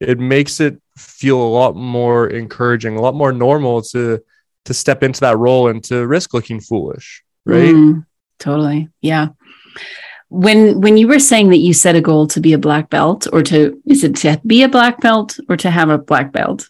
it 0.00 0.18
makes 0.18 0.60
it 0.60 0.80
feel 0.98 1.40
a 1.40 1.48
lot 1.48 1.76
more 1.76 2.26
encouraging, 2.28 2.96
a 2.96 3.00
lot 3.00 3.14
more 3.14 3.32
normal 3.32 3.82
to 3.82 4.22
to 4.64 4.74
step 4.74 5.04
into 5.04 5.20
that 5.20 5.38
role 5.38 5.68
and 5.68 5.84
to 5.84 6.04
risk 6.04 6.34
looking 6.34 6.60
foolish, 6.60 7.22
right? 7.44 7.72
Mm, 7.72 8.04
totally. 8.40 8.88
Yeah 9.00 9.28
when 10.28 10.80
when 10.80 10.96
you 10.96 11.06
were 11.08 11.18
saying 11.18 11.50
that 11.50 11.58
you 11.58 11.72
set 11.72 11.94
a 11.94 12.00
goal 12.00 12.26
to 12.28 12.40
be 12.40 12.52
a 12.52 12.58
black 12.58 12.90
belt 12.90 13.26
or 13.32 13.42
to 13.42 13.80
is 13.86 14.02
it 14.02 14.16
to 14.16 14.40
be 14.46 14.62
a 14.62 14.68
black 14.68 15.00
belt 15.00 15.38
or 15.48 15.56
to 15.56 15.70
have 15.70 15.88
a 15.88 15.98
black 15.98 16.32
belt? 16.32 16.68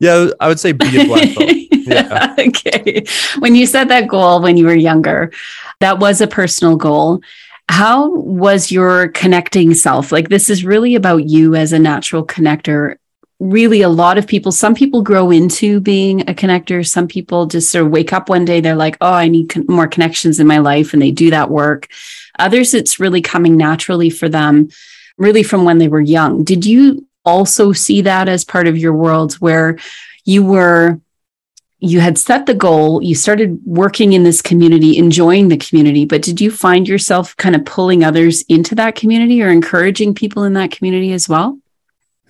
Yeah 0.00 0.28
i 0.40 0.48
would 0.48 0.60
say 0.60 0.72
be 0.72 1.00
a 1.00 1.06
black 1.06 1.34
belt. 1.34 1.50
Yeah. 1.86 2.34
okay. 2.38 3.04
When 3.40 3.54
you 3.54 3.66
set 3.66 3.88
that 3.88 4.08
goal 4.08 4.40
when 4.40 4.56
you 4.56 4.64
were 4.64 4.74
younger 4.74 5.32
that 5.80 5.98
was 5.98 6.20
a 6.20 6.26
personal 6.26 6.76
goal. 6.76 7.20
How 7.68 8.10
was 8.10 8.70
your 8.70 9.08
connecting 9.08 9.74
self? 9.74 10.12
Like 10.12 10.28
this 10.28 10.48
is 10.50 10.64
really 10.64 10.94
about 10.94 11.28
you 11.28 11.54
as 11.54 11.72
a 11.72 11.78
natural 11.78 12.26
connector. 12.26 12.96
Really 13.38 13.82
a 13.82 13.88
lot 13.88 14.16
of 14.18 14.26
people 14.26 14.52
some 14.52 14.74
people 14.74 15.02
grow 15.02 15.30
into 15.30 15.80
being 15.80 16.22
a 16.22 16.34
connector. 16.34 16.86
Some 16.86 17.06
people 17.06 17.46
just 17.46 17.70
sort 17.70 17.84
of 17.84 17.90
wake 17.90 18.12
up 18.12 18.28
one 18.30 18.44
day 18.44 18.60
they're 18.60 18.76
like 18.76 18.96
oh 19.00 19.12
i 19.12 19.28
need 19.28 19.48
con- 19.50 19.66
more 19.68 19.88
connections 19.88 20.40
in 20.40 20.46
my 20.46 20.58
life 20.58 20.92
and 20.92 21.02
they 21.02 21.10
do 21.10 21.30
that 21.30 21.50
work 21.50 21.88
Others, 22.38 22.74
it's 22.74 23.00
really 23.00 23.20
coming 23.20 23.56
naturally 23.56 24.10
for 24.10 24.28
them, 24.28 24.68
really 25.16 25.42
from 25.42 25.64
when 25.64 25.78
they 25.78 25.88
were 25.88 26.00
young. 26.00 26.44
Did 26.44 26.66
you 26.66 27.06
also 27.24 27.72
see 27.72 28.02
that 28.02 28.28
as 28.28 28.44
part 28.44 28.66
of 28.66 28.76
your 28.76 28.92
world 28.92 29.34
where 29.34 29.78
you 30.24 30.44
were? 30.44 31.00
You 31.80 32.00
had 32.00 32.16
set 32.16 32.46
the 32.46 32.54
goal, 32.54 33.02
you 33.02 33.14
started 33.14 33.60
working 33.66 34.14
in 34.14 34.22
this 34.22 34.40
community, 34.40 34.96
enjoying 34.96 35.48
the 35.48 35.58
community, 35.58 36.06
but 36.06 36.22
did 36.22 36.40
you 36.40 36.50
find 36.50 36.88
yourself 36.88 37.36
kind 37.36 37.54
of 37.54 37.66
pulling 37.66 38.02
others 38.02 38.42
into 38.48 38.74
that 38.76 38.94
community 38.94 39.42
or 39.42 39.50
encouraging 39.50 40.14
people 40.14 40.44
in 40.44 40.54
that 40.54 40.70
community 40.70 41.12
as 41.12 41.28
well? 41.28 41.58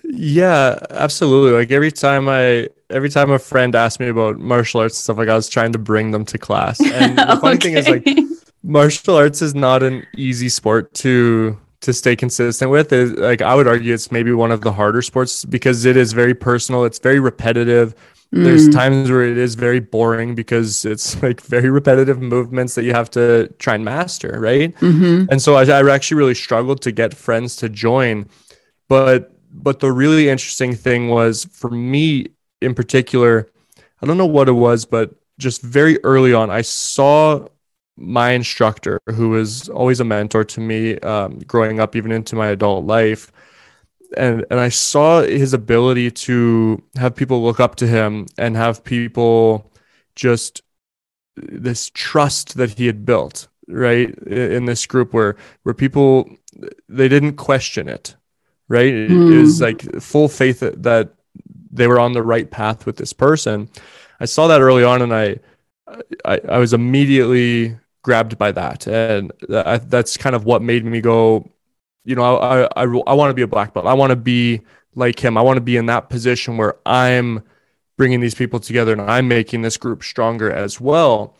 Yeah, 0.03 0.77
absolutely. 0.89 1.51
Like 1.57 1.71
every 1.71 1.91
time 1.91 2.27
I 2.29 2.69
every 2.89 3.09
time 3.09 3.31
a 3.31 3.39
friend 3.39 3.75
asked 3.75 3.99
me 3.99 4.07
about 4.07 4.37
martial 4.37 4.81
arts 4.81 4.97
and 4.97 5.03
stuff 5.03 5.17
like 5.17 5.29
I 5.29 5.35
was 5.35 5.49
trying 5.49 5.71
to 5.71 5.79
bring 5.79 6.11
them 6.11 6.25
to 6.25 6.37
class. 6.37 6.79
And 6.93 7.17
the 7.17 7.37
funny 7.41 7.55
okay. 7.55 7.73
thing 7.73 7.77
is 7.77 7.89
like 7.89 8.03
martial 8.65 9.15
arts 9.15 9.41
is 9.41 9.53
not 9.53 9.83
an 9.83 10.05
easy 10.17 10.49
sport 10.49 10.93
to 10.95 11.57
to 11.81 11.93
stay 11.93 12.15
consistent 12.15 12.71
with 12.71 12.91
it, 12.91 13.17
like 13.19 13.41
i 13.41 13.53
would 13.53 13.67
argue 13.67 13.93
it's 13.93 14.11
maybe 14.11 14.31
one 14.31 14.51
of 14.51 14.61
the 14.61 14.71
harder 14.71 15.01
sports 15.01 15.45
because 15.45 15.85
it 15.85 15.95
is 15.95 16.13
very 16.13 16.33
personal 16.33 16.83
it's 16.83 16.97
very 16.97 17.19
repetitive 17.19 17.93
mm. 18.33 18.43
there's 18.43 18.67
times 18.69 19.11
where 19.11 19.23
it 19.23 19.37
is 19.37 19.53
very 19.53 19.79
boring 19.79 20.33
because 20.33 20.83
it's 20.83 21.21
like 21.21 21.41
very 21.41 21.69
repetitive 21.69 22.19
movements 22.19 22.73
that 22.73 22.83
you 22.83 22.91
have 22.91 23.09
to 23.11 23.47
try 23.59 23.75
and 23.75 23.85
master 23.85 24.39
right 24.39 24.75
mm-hmm. 24.77 25.29
and 25.29 25.41
so 25.41 25.55
I, 25.55 25.63
I 25.65 25.93
actually 25.93 26.17
really 26.17 26.35
struggled 26.35 26.81
to 26.81 26.91
get 26.91 27.13
friends 27.13 27.55
to 27.57 27.69
join 27.69 28.27
but 28.87 29.31
but 29.51 29.79
the 29.79 29.91
really 29.91 30.27
interesting 30.27 30.73
thing 30.73 31.09
was 31.09 31.45
for 31.51 31.69
me 31.69 32.27
in 32.61 32.73
particular 32.73 33.47
i 34.01 34.07
don't 34.07 34.17
know 34.17 34.25
what 34.25 34.49
it 34.49 34.53
was 34.53 34.85
but 34.85 35.13
just 35.37 35.61
very 35.61 36.03
early 36.03 36.33
on 36.33 36.49
i 36.49 36.61
saw 36.61 37.45
my 37.97 38.31
instructor, 38.31 38.99
who 39.07 39.29
was 39.29 39.69
always 39.69 39.99
a 39.99 40.05
mentor 40.05 40.43
to 40.43 40.59
me 40.59 40.97
um, 40.99 41.39
growing 41.39 41.79
up, 41.79 41.95
even 41.95 42.11
into 42.11 42.35
my 42.35 42.47
adult 42.47 42.85
life, 42.85 43.31
and 44.17 44.45
and 44.49 44.59
I 44.59 44.69
saw 44.69 45.21
his 45.21 45.53
ability 45.53 46.11
to 46.11 46.81
have 46.95 47.15
people 47.15 47.43
look 47.43 47.59
up 47.59 47.75
to 47.77 47.87
him 47.87 48.27
and 48.37 48.55
have 48.55 48.83
people 48.83 49.71
just 50.15 50.61
this 51.35 51.91
trust 51.93 52.57
that 52.57 52.71
he 52.71 52.85
had 52.85 53.05
built 53.05 53.47
right 53.67 54.17
in 54.27 54.65
this 54.65 54.85
group 54.85 55.13
where 55.13 55.35
where 55.63 55.73
people 55.73 56.29
they 56.87 57.07
didn't 57.07 57.35
question 57.35 57.89
it 57.89 58.15
right 58.69 58.93
mm. 58.93 59.33
it 59.33 59.41
was 59.41 59.57
hmm. 59.57 59.65
like 59.65 60.01
full 60.01 60.29
faith 60.29 60.59
that 60.59 61.13
they 61.71 61.87
were 61.87 61.99
on 61.99 62.13
the 62.13 62.23
right 62.23 62.51
path 62.51 62.85
with 62.85 62.97
this 62.97 63.11
person 63.11 63.69
i 64.19 64.25
saw 64.25 64.47
that 64.47 64.61
early 64.61 64.83
on 64.83 65.01
and 65.01 65.13
i 65.13 65.35
I, 66.23 66.39
I 66.47 66.57
was 66.57 66.73
immediately 66.73 67.75
grabbed 68.05 68.37
by 68.37 68.51
that, 68.51 68.85
and 68.85 69.33
that, 69.49 69.89
that's 69.89 70.15
kind 70.15 70.35
of 70.35 70.45
what 70.45 70.61
made 70.61 70.85
me 70.85 71.01
go. 71.01 71.49
You 72.03 72.15
know, 72.15 72.37
I 72.37 72.65
I, 72.75 72.83
I 72.83 73.13
want 73.13 73.31
to 73.31 73.33
be 73.33 73.41
a 73.41 73.47
black 73.47 73.73
belt. 73.73 73.87
I 73.87 73.95
want 73.95 74.11
to 74.11 74.15
be 74.15 74.61
like 74.93 75.19
him. 75.19 75.39
I 75.39 75.41
want 75.41 75.57
to 75.57 75.61
be 75.61 75.75
in 75.75 75.87
that 75.87 76.07
position 76.09 76.55
where 76.57 76.75
I'm 76.85 77.41
bringing 77.97 78.19
these 78.19 78.35
people 78.35 78.59
together 78.59 78.91
and 78.91 79.01
I'm 79.01 79.27
making 79.27 79.63
this 79.63 79.75
group 79.77 80.03
stronger 80.03 80.51
as 80.51 80.79
well. 80.79 81.35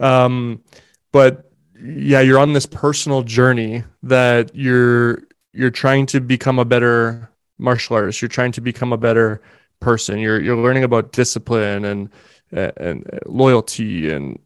Um, 0.00 0.64
but 1.12 1.52
yeah, 1.80 2.20
you're 2.20 2.38
on 2.40 2.52
this 2.52 2.66
personal 2.66 3.22
journey 3.22 3.84
that 4.02 4.50
you're 4.56 5.22
you're 5.52 5.70
trying 5.70 6.06
to 6.06 6.20
become 6.20 6.58
a 6.58 6.64
better 6.64 7.30
martial 7.58 7.94
artist. 7.94 8.20
You're 8.20 8.28
trying 8.28 8.52
to 8.52 8.60
become 8.60 8.92
a 8.92 8.98
better 8.98 9.40
person. 9.78 10.18
You're 10.18 10.40
you're 10.40 10.56
learning 10.56 10.82
about 10.82 11.12
discipline 11.12 11.84
and 11.84 12.10
and 12.52 13.04
loyalty 13.26 14.10
and 14.10 14.38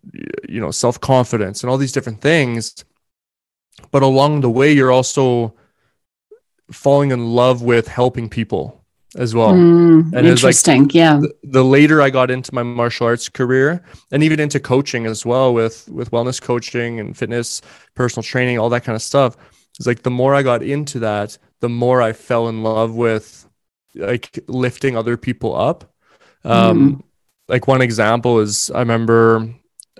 you 0.49 0.61
know 0.61 0.71
self-confidence 0.71 1.63
and 1.63 1.71
all 1.71 1.79
these 1.79 1.93
different 1.93 2.21
things 2.21 2.85
but 3.91 4.03
along 4.03 4.41
the 4.41 4.51
way 4.51 4.73
you're 4.73 4.93
also 4.93 5.55
falling 6.71 7.11
in 7.11 7.35
love 7.35 7.63
with 7.63 7.89
helping 7.89 8.29
people 8.29 8.83
as 9.17 9.35
well. 9.35 9.53
Mm, 9.53 10.13
and 10.15 10.27
interesting. 10.27 10.85
Like, 10.85 10.95
yeah. 10.95 11.19
The, 11.21 11.33
the, 11.43 11.65
later 11.65 12.01
I 12.01 12.11
got 12.11 12.31
into 12.31 12.55
my 12.55 12.63
martial 12.63 13.07
arts 13.07 13.29
career 13.29 13.83
and 14.11 14.23
even 14.23 14.41
into 14.41 14.59
coaching 14.59 15.07
as 15.07 15.27
well 15.27 15.53
with 15.53 15.89
with 15.89 16.11
wellness 16.11 16.41
coaching 16.41 17.01
and 17.01 17.17
fitness, 17.17 17.61
personal 17.95 18.23
training, 18.23 18.59
all 18.59 18.71
that 18.71 18.85
kind 18.85 18.97
of 18.97 19.03
stuff. 19.03 19.37
It's 19.79 19.87
like 19.87 20.03
the 20.03 20.11
more 20.11 20.35
I 20.35 20.43
got 20.43 20.63
into 20.63 20.99
that, 21.01 21.37
the 21.61 21.69
more 21.69 22.03
I 22.03 22.13
fell 22.13 22.49
in 22.49 22.63
love 22.63 22.95
with 22.95 23.49
like 23.95 24.39
lifting 24.49 24.97
other 24.97 25.17
people 25.17 25.55
up. 25.57 25.93
Um, 26.45 26.97
mm. 26.97 27.03
Like 27.49 27.67
one 27.67 27.83
example 27.83 28.41
is 28.41 28.71
I 28.71 28.79
remember 28.81 29.55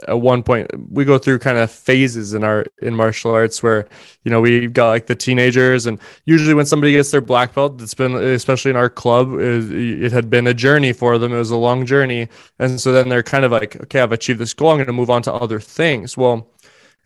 at 0.09 0.21
one 0.21 0.43
point 0.43 0.71
we 0.91 1.05
go 1.05 1.19
through 1.19 1.39
kind 1.39 1.59
of 1.59 1.71
phases 1.71 2.33
in 2.33 2.43
our 2.43 2.65
in 2.81 2.95
martial 2.95 3.31
arts 3.31 3.63
where 3.63 3.87
you 4.25 4.31
know 4.31 4.41
we've 4.41 4.73
got 4.73 4.89
like 4.89 5.07
the 5.07 5.15
teenagers 5.15 5.85
and 5.85 5.99
usually 6.25 6.55
when 6.55 6.65
somebody 6.65 6.93
gets 6.93 7.11
their 7.11 7.21
black 7.21 7.55
belt 7.55 7.81
it's 7.81 7.93
been 7.93 8.15
especially 8.15 8.71
in 8.71 8.77
our 8.77 8.89
club 8.89 9.35
it, 9.35 9.71
it 9.71 10.11
had 10.11 10.31
been 10.31 10.47
a 10.47 10.55
journey 10.55 10.93
for 10.93 11.19
them. 11.19 11.33
It 11.33 11.39
was 11.39 11.51
a 11.51 11.57
long 11.57 11.85
journey. 11.85 12.29
And 12.59 12.81
so 12.81 12.93
then 12.93 13.09
they're 13.09 13.23
kind 13.23 13.45
of 13.45 13.53
like 13.53 13.81
okay 13.83 14.01
i've 14.01 14.13
achieved 14.13 14.39
this 14.39 14.55
goal. 14.55 14.71
I'm 14.71 14.77
going 14.77 14.87
to 14.87 14.93
move 14.93 15.11
on 15.11 15.23
to 15.23 15.33
other 15.33 15.61
things. 15.61 16.17
Well 16.17 16.49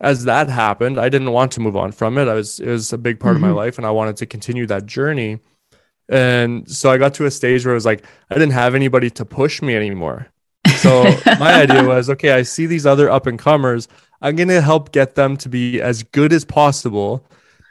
as 0.00 0.24
that 0.24 0.50
happened 0.50 1.00
i 1.00 1.08
didn't 1.08 1.32
want 1.32 1.50
to 1.50 1.60
move 1.60 1.74
on 1.74 1.90
from 1.90 2.18
it. 2.18 2.28
I 2.28 2.34
was 2.34 2.60
it 2.60 2.68
was 2.68 2.92
a 2.92 2.98
big 2.98 3.18
part 3.18 3.34
mm-hmm. 3.34 3.36
of 3.36 3.40
my 3.42 3.48
mm-hmm. 3.48 3.56
life 3.56 3.78
and 3.78 3.86
i 3.86 3.90
wanted 3.90 4.16
to 4.18 4.26
continue 4.26 4.66
that 4.66 4.86
journey 4.86 5.40
and 6.08 6.70
so 6.70 6.90
i 6.90 6.96
got 6.96 7.14
to 7.14 7.26
a 7.26 7.30
stage 7.30 7.64
where 7.64 7.72
it 7.72 7.76
was 7.76 7.86
like 7.86 8.04
i 8.30 8.34
didn't 8.34 8.52
have 8.52 8.74
anybody 8.74 9.10
to 9.10 9.24
push 9.24 9.60
me 9.60 9.74
anymore 9.74 10.28
so 10.76 11.04
my 11.38 11.54
idea 11.62 11.84
was 11.84 12.10
okay, 12.10 12.32
I 12.32 12.42
see 12.42 12.66
these 12.66 12.86
other 12.86 13.10
up 13.10 13.26
and 13.26 13.38
comers. 13.38 13.88
I'm 14.20 14.36
going 14.36 14.48
to 14.48 14.60
help 14.60 14.92
get 14.92 15.14
them 15.14 15.36
to 15.38 15.48
be 15.48 15.80
as 15.80 16.02
good 16.02 16.32
as 16.32 16.44
possible 16.44 17.24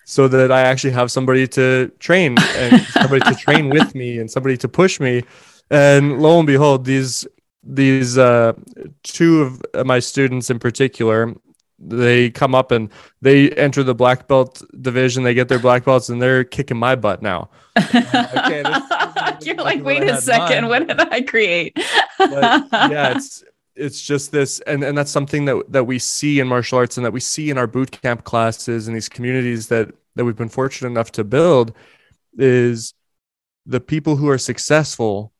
so 0.05 0.27
that 0.27 0.51
I 0.51 0.61
actually 0.61 0.91
have 0.91 1.11
somebody 1.11 1.47
to 1.49 1.91
train 1.99 2.37
and 2.55 2.81
somebody 2.81 3.21
to 3.21 3.35
train 3.35 3.69
with 3.77 3.95
me 3.95 4.19
and 4.19 4.29
somebody 4.29 4.57
to 4.57 4.67
push 4.67 4.99
me. 4.99 5.23
And 5.71 6.21
lo 6.21 6.37
and 6.37 6.47
behold, 6.47 6.85
these 6.85 7.27
these 7.63 8.17
uh, 8.17 8.53
two 9.01 9.41
of 9.41 9.85
my 9.85 9.99
students 9.99 10.51
in 10.51 10.59
particular 10.59 11.33
they 11.77 12.29
come 12.29 12.55
up 12.55 12.71
and 12.71 12.89
they 13.21 13.49
enter 13.51 13.83
the 13.83 13.95
black 13.95 14.27
belt 14.27 14.63
division. 14.81 15.23
They 15.23 15.33
get 15.33 15.49
their 15.49 15.59
black 15.59 15.85
belts 15.85 16.09
and 16.09 16.21
they're 16.21 16.43
kicking 16.43 16.77
my 16.77 16.95
butt 16.95 17.21
now. 17.21 17.49
okay, 17.77 18.63
this, 18.63 18.79
this 19.15 19.45
You're 19.45 19.55
like, 19.57 19.83
wait 19.83 20.03
a 20.03 20.21
second, 20.21 20.67
what 20.67 20.87
did 20.87 20.99
I 20.99 21.21
create? 21.21 21.77
but 22.17 22.67
yeah, 22.71 23.15
it's 23.15 23.43
it's 23.75 24.01
just 24.01 24.31
this, 24.31 24.61
and 24.61 24.83
and 24.83 24.97
that's 24.97 25.11
something 25.11 25.45
that 25.45 25.63
that 25.69 25.83
we 25.83 25.99
see 25.99 26.39
in 26.39 26.47
martial 26.47 26.77
arts 26.77 26.97
and 26.97 27.05
that 27.05 27.11
we 27.11 27.19
see 27.19 27.49
in 27.49 27.57
our 27.57 27.67
boot 27.67 27.99
camp 28.01 28.23
classes 28.23 28.87
and 28.87 28.95
these 28.95 29.09
communities 29.09 29.67
that 29.67 29.93
that 30.15 30.23
we've 30.23 30.37
been 30.37 30.49
fortunate 30.49 30.89
enough 30.89 31.11
to 31.11 31.23
build 31.23 31.73
is 32.37 32.93
the 33.65 33.81
people 33.81 34.15
who 34.15 34.29
are 34.29 34.37
successful 34.37 35.33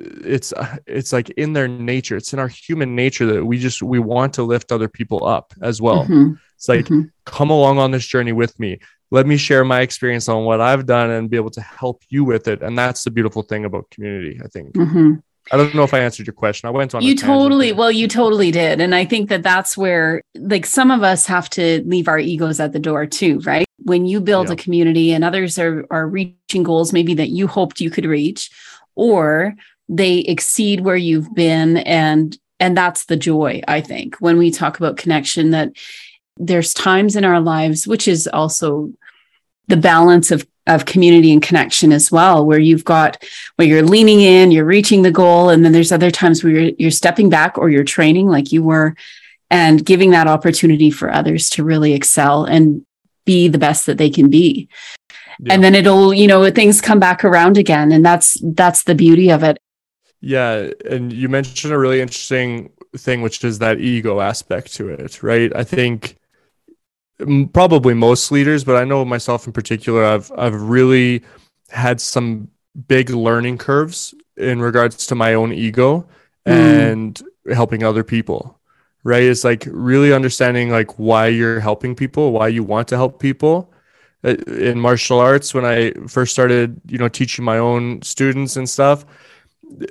it's 0.00 0.52
it's 0.86 1.12
like 1.12 1.30
in 1.30 1.52
their 1.52 1.68
nature 1.68 2.16
it's 2.16 2.32
in 2.32 2.38
our 2.38 2.48
human 2.48 2.94
nature 2.94 3.26
that 3.26 3.44
we 3.44 3.58
just 3.58 3.82
we 3.82 3.98
want 3.98 4.32
to 4.34 4.42
lift 4.42 4.72
other 4.72 4.88
people 4.88 5.26
up 5.26 5.52
as 5.62 5.80
well 5.80 6.04
mm-hmm. 6.04 6.32
it's 6.56 6.68
like 6.68 6.86
mm-hmm. 6.86 7.02
come 7.24 7.50
along 7.50 7.78
on 7.78 7.90
this 7.90 8.06
journey 8.06 8.32
with 8.32 8.58
me 8.58 8.78
let 9.10 9.26
me 9.26 9.36
share 9.36 9.64
my 9.64 9.80
experience 9.80 10.28
on 10.28 10.44
what 10.44 10.60
i've 10.60 10.86
done 10.86 11.10
and 11.10 11.28
be 11.30 11.36
able 11.36 11.50
to 11.50 11.60
help 11.60 12.02
you 12.08 12.24
with 12.24 12.48
it 12.48 12.62
and 12.62 12.78
that's 12.78 13.04
the 13.04 13.10
beautiful 13.10 13.42
thing 13.42 13.64
about 13.64 13.90
community 13.90 14.40
i 14.42 14.48
think 14.48 14.72
mm-hmm. 14.72 15.14
i 15.52 15.56
don't 15.56 15.74
know 15.74 15.84
if 15.84 15.92
i 15.92 15.98
answered 15.98 16.26
your 16.26 16.34
question 16.34 16.66
i 16.66 16.70
went 16.70 16.94
on 16.94 17.02
you 17.02 17.14
totally 17.14 17.72
well 17.72 17.90
you 17.90 18.08
totally 18.08 18.50
did 18.50 18.80
and 18.80 18.94
i 18.94 19.04
think 19.04 19.28
that 19.28 19.42
that's 19.42 19.76
where 19.76 20.22
like 20.34 20.64
some 20.64 20.90
of 20.90 21.02
us 21.02 21.26
have 21.26 21.50
to 21.50 21.82
leave 21.84 22.08
our 22.08 22.18
egos 22.18 22.58
at 22.58 22.72
the 22.72 22.78
door 22.78 23.04
too 23.06 23.38
right 23.40 23.66
when 23.82 24.06
you 24.06 24.20
build 24.20 24.48
yeah. 24.48 24.54
a 24.54 24.56
community 24.56 25.12
and 25.12 25.24
others 25.24 25.58
are 25.58 25.84
are 25.90 26.06
reaching 26.06 26.62
goals 26.62 26.92
maybe 26.92 27.14
that 27.14 27.28
you 27.28 27.46
hoped 27.46 27.80
you 27.80 27.90
could 27.90 28.06
reach 28.06 28.50
or 28.94 29.54
they 29.90 30.18
exceed 30.20 30.80
where 30.80 30.96
you've 30.96 31.34
been. 31.34 31.76
And 31.78 32.38
and 32.60 32.76
that's 32.76 33.06
the 33.06 33.16
joy 33.16 33.60
i 33.66 33.80
think 33.80 34.14
when 34.16 34.38
we 34.38 34.50
talk 34.50 34.78
about 34.78 34.96
connection 34.96 35.50
that 35.50 35.72
there's 36.36 36.72
times 36.72 37.16
in 37.16 37.24
our 37.24 37.40
lives 37.40 37.86
which 37.86 38.06
is 38.06 38.28
also 38.28 38.92
the 39.66 39.76
balance 39.76 40.30
of 40.30 40.46
of 40.66 40.84
community 40.84 41.32
and 41.32 41.42
connection 41.42 41.90
as 41.90 42.12
well 42.12 42.46
where 42.46 42.58
you've 42.58 42.84
got 42.84 43.24
where 43.56 43.66
you're 43.66 43.82
leaning 43.82 44.20
in 44.20 44.50
you're 44.50 44.64
reaching 44.64 45.02
the 45.02 45.10
goal 45.10 45.48
and 45.48 45.64
then 45.64 45.72
there's 45.72 45.90
other 45.90 46.10
times 46.10 46.44
where 46.44 46.52
you're, 46.52 46.72
you're 46.78 46.90
stepping 46.90 47.28
back 47.28 47.58
or 47.58 47.70
you're 47.70 47.82
training 47.82 48.28
like 48.28 48.52
you 48.52 48.62
were 48.62 48.94
and 49.50 49.84
giving 49.84 50.10
that 50.10 50.28
opportunity 50.28 50.90
for 50.90 51.12
others 51.12 51.50
to 51.50 51.64
really 51.64 51.92
excel 51.92 52.44
and 52.44 52.84
be 53.24 53.48
the 53.48 53.58
best 53.58 53.86
that 53.86 53.98
they 53.98 54.10
can 54.10 54.30
be. 54.30 54.68
Yeah. 55.40 55.54
and 55.54 55.64
then 55.64 55.74
it'll 55.74 56.12
you 56.12 56.26
know 56.26 56.50
things 56.50 56.82
come 56.82 57.00
back 57.00 57.24
around 57.24 57.56
again 57.56 57.92
and 57.92 58.04
that's 58.04 58.36
that's 58.42 58.82
the 58.82 58.94
beauty 58.94 59.30
of 59.30 59.42
it 59.42 59.58
yeah, 60.20 60.70
and 60.88 61.12
you 61.12 61.28
mentioned 61.28 61.72
a 61.72 61.78
really 61.78 62.00
interesting 62.00 62.70
thing, 62.96 63.22
which 63.22 63.42
is 63.44 63.58
that 63.60 63.80
ego 63.80 64.20
aspect 64.20 64.74
to 64.74 64.88
it, 64.88 65.22
right? 65.22 65.54
I 65.54 65.64
think 65.64 66.16
probably 67.52 67.94
most 67.94 68.30
leaders, 68.30 68.64
but 68.64 68.76
I 68.76 68.84
know 68.84 69.04
myself 69.04 69.46
in 69.46 69.52
particular, 69.52 70.04
I've 70.04 70.30
I've 70.36 70.60
really 70.60 71.22
had 71.70 72.00
some 72.00 72.48
big 72.88 73.10
learning 73.10 73.58
curves 73.58 74.14
in 74.36 74.60
regards 74.60 75.06
to 75.06 75.14
my 75.14 75.34
own 75.34 75.52
ego 75.52 76.06
mm. 76.46 76.52
and 76.52 77.22
helping 77.52 77.82
other 77.82 78.04
people. 78.04 78.58
Right? 79.02 79.22
It's 79.22 79.44
like 79.44 79.66
really 79.70 80.12
understanding 80.12 80.70
like 80.70 80.98
why 80.98 81.28
you're 81.28 81.60
helping 81.60 81.94
people, 81.94 82.32
why 82.32 82.48
you 82.48 82.62
want 82.62 82.88
to 82.88 82.96
help 82.96 83.18
people. 83.18 83.72
Uh, 84.22 84.34
in 84.48 84.78
martial 84.78 85.18
arts, 85.18 85.54
when 85.54 85.64
I 85.64 85.92
first 86.06 86.32
started, 86.32 86.78
you 86.86 86.98
know, 86.98 87.08
teaching 87.08 87.42
my 87.42 87.56
own 87.56 88.02
students 88.02 88.56
and 88.56 88.68
stuff, 88.68 89.06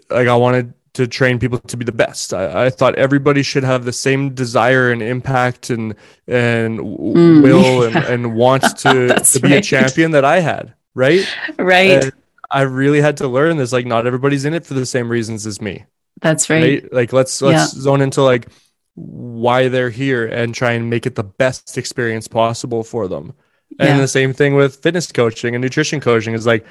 like 0.10 0.28
I 0.28 0.36
wanted 0.36 0.74
to 0.94 1.08
train 1.08 1.40
people 1.40 1.60
to 1.60 1.78
be 1.78 1.86
the 1.86 1.92
best. 1.92 2.34
I, 2.34 2.66
I 2.66 2.70
thought 2.70 2.96
everybody 2.96 3.44
should 3.44 3.64
have 3.64 3.86
the 3.86 3.94
same 3.94 4.34
desire 4.34 4.92
and 4.92 5.02
impact 5.02 5.70
and 5.70 5.96
and 6.28 6.80
mm, 6.80 7.44
will 7.44 7.90
yeah. 7.90 7.98
and, 7.98 8.06
and 8.06 8.36
want 8.36 8.64
to, 8.80 9.08
to 9.14 9.40
be 9.40 9.50
right. 9.50 9.58
a 9.58 9.62
champion 9.62 10.12
that 10.12 10.26
I 10.26 10.40
had. 10.40 10.74
Right. 10.96 11.26
Right. 11.58 12.04
And 12.04 12.12
I 12.52 12.62
really 12.62 13.02
had 13.02 13.18
to 13.18 13.28
learn 13.28 13.58
this. 13.58 13.72
Like 13.72 13.86
not 13.86 14.08
everybody's 14.08 14.46
in 14.46 14.54
it 14.54 14.66
for 14.66 14.74
the 14.74 14.86
same 14.86 15.10
reasons 15.10 15.46
as 15.46 15.62
me. 15.62 15.86
That's 16.22 16.50
right. 16.50 16.84
right? 16.84 16.94
Like 16.94 17.14
let's 17.14 17.42
let's 17.42 17.74
yeah. 17.74 17.82
zone 17.82 18.02
into 18.02 18.22
like 18.22 18.48
why 18.96 19.70
they're 19.70 19.90
here 19.90 20.26
and 20.28 20.54
try 20.54 20.72
and 20.72 20.90
make 20.90 21.06
it 21.06 21.16
the 21.16 21.24
best 21.24 21.78
experience 21.78 22.28
possible 22.28 22.84
for 22.84 23.08
them. 23.08 23.34
And 23.80 23.90
yeah. 23.90 23.98
the 23.98 24.08
same 24.08 24.34
thing 24.34 24.56
with 24.56 24.82
fitness 24.82 25.12
coaching 25.12 25.56
and 25.56 25.62
nutrition 25.62 26.02
coaching 26.02 26.34
is 26.34 26.46
like 26.46 26.66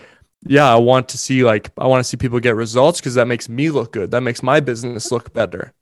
yeah, 0.47 0.73
I 0.73 0.77
want 0.77 1.09
to 1.11 1.19
see 1.19 1.45
like 1.45 1.71
I 1.77 1.87
want 1.87 2.01
to 2.01 2.09
see 2.09 2.17
people 2.17 2.41
get 2.41 2.55
results 2.55 3.01
because 3.01 3.15
that 3.15 3.27
makes 3.27 3.49
me 3.49 3.71
look 3.71 3.93
good. 3.93 4.11
That 4.11 4.23
makes 4.23 4.43
my 4.43 4.61
business 4.61 5.11
look 5.11 5.33
better. 5.33 5.73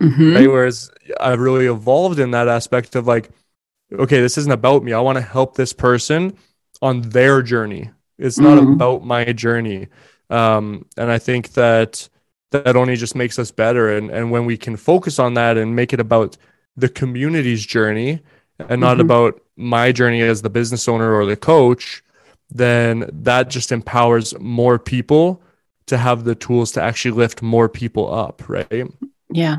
Mm-hmm. 0.00 0.34
Right. 0.34 0.48
Whereas 0.48 0.90
I've 1.20 1.40
really 1.40 1.66
evolved 1.66 2.18
in 2.18 2.32
that 2.32 2.48
aspect 2.48 2.96
of 2.96 3.06
like, 3.06 3.30
okay, 3.92 4.20
this 4.20 4.36
isn't 4.36 4.52
about 4.52 4.82
me. 4.82 4.92
I 4.92 5.00
want 5.00 5.16
to 5.16 5.22
help 5.22 5.54
this 5.54 5.72
person 5.72 6.36
on 6.80 7.02
their 7.02 7.40
journey. 7.42 7.90
It's 8.18 8.38
not 8.38 8.58
mm-hmm. 8.58 8.72
about 8.72 9.04
my 9.04 9.32
journey. 9.32 9.88
Um, 10.28 10.86
and 10.96 11.10
I 11.10 11.18
think 11.18 11.52
that 11.52 12.08
that 12.50 12.76
only 12.76 12.96
just 12.96 13.14
makes 13.14 13.38
us 13.38 13.50
better. 13.50 13.96
And 13.96 14.10
and 14.10 14.30
when 14.30 14.44
we 14.44 14.56
can 14.56 14.76
focus 14.76 15.18
on 15.18 15.34
that 15.34 15.56
and 15.56 15.74
make 15.74 15.92
it 15.92 16.00
about 16.00 16.36
the 16.76 16.88
community's 16.88 17.64
journey 17.64 18.20
and 18.58 18.80
not 18.80 18.94
mm-hmm. 18.94 19.02
about 19.02 19.40
my 19.56 19.92
journey 19.92 20.20
as 20.20 20.42
the 20.42 20.50
business 20.50 20.88
owner 20.88 21.14
or 21.14 21.26
the 21.26 21.36
coach, 21.36 22.02
then 22.54 23.08
that 23.12 23.48
just 23.50 23.72
empowers 23.72 24.38
more 24.38 24.78
people 24.78 25.42
to 25.86 25.96
have 25.96 26.24
the 26.24 26.34
tools 26.34 26.72
to 26.72 26.82
actually 26.82 27.12
lift 27.12 27.42
more 27.42 27.68
people 27.68 28.12
up, 28.12 28.48
right? 28.48 28.86
Yeah. 29.30 29.58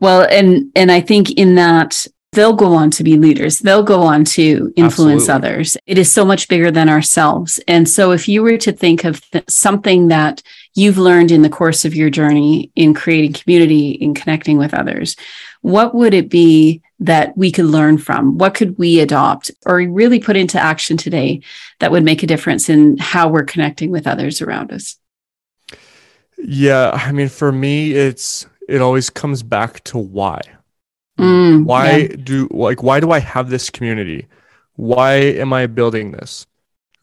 Well, 0.00 0.26
and 0.30 0.70
and 0.74 0.90
I 0.90 1.00
think 1.00 1.32
in 1.32 1.56
that 1.56 2.06
they'll 2.32 2.54
go 2.54 2.74
on 2.74 2.90
to 2.90 3.04
be 3.04 3.18
leaders. 3.18 3.58
They'll 3.58 3.82
go 3.82 4.00
on 4.00 4.24
to 4.24 4.72
influence 4.76 5.28
Absolutely. 5.28 5.50
others. 5.50 5.76
It 5.86 5.98
is 5.98 6.10
so 6.10 6.24
much 6.24 6.48
bigger 6.48 6.70
than 6.70 6.88
ourselves. 6.88 7.60
And 7.68 7.86
so 7.86 8.12
if 8.12 8.26
you 8.26 8.42
were 8.42 8.56
to 8.58 8.72
think 8.72 9.04
of 9.04 9.20
th- 9.30 9.44
something 9.48 10.08
that 10.08 10.42
you've 10.74 10.96
learned 10.96 11.30
in 11.30 11.42
the 11.42 11.50
course 11.50 11.84
of 11.84 11.94
your 11.94 12.08
journey 12.08 12.70
in 12.74 12.94
creating 12.94 13.34
community, 13.34 13.90
in 13.90 14.14
connecting 14.14 14.56
with 14.56 14.72
others, 14.72 15.14
what 15.60 15.94
would 15.94 16.14
it 16.14 16.30
be 16.30 16.80
that 17.02 17.36
we 17.36 17.50
could 17.50 17.66
learn 17.66 17.98
from? 17.98 18.38
What 18.38 18.54
could 18.54 18.78
we 18.78 19.00
adopt 19.00 19.50
or 19.66 19.76
really 19.76 20.20
put 20.20 20.36
into 20.36 20.58
action 20.58 20.96
today 20.96 21.42
that 21.80 21.90
would 21.90 22.04
make 22.04 22.22
a 22.22 22.26
difference 22.26 22.68
in 22.68 22.96
how 22.98 23.28
we're 23.28 23.44
connecting 23.44 23.90
with 23.90 24.06
others 24.06 24.40
around 24.40 24.72
us? 24.72 24.96
Yeah, 26.38 26.90
I 26.92 27.12
mean, 27.12 27.28
for 27.28 27.52
me, 27.52 27.92
it's 27.92 28.46
it 28.68 28.80
always 28.80 29.10
comes 29.10 29.42
back 29.42 29.82
to 29.84 29.98
why. 29.98 30.40
Mm, 31.18 31.64
why 31.64 31.96
yeah. 31.96 32.16
do 32.22 32.48
like 32.50 32.82
why 32.82 33.00
do 33.00 33.10
I 33.10 33.18
have 33.18 33.50
this 33.50 33.68
community? 33.68 34.26
Why 34.76 35.14
am 35.14 35.52
I 35.52 35.66
building 35.66 36.12
this? 36.12 36.46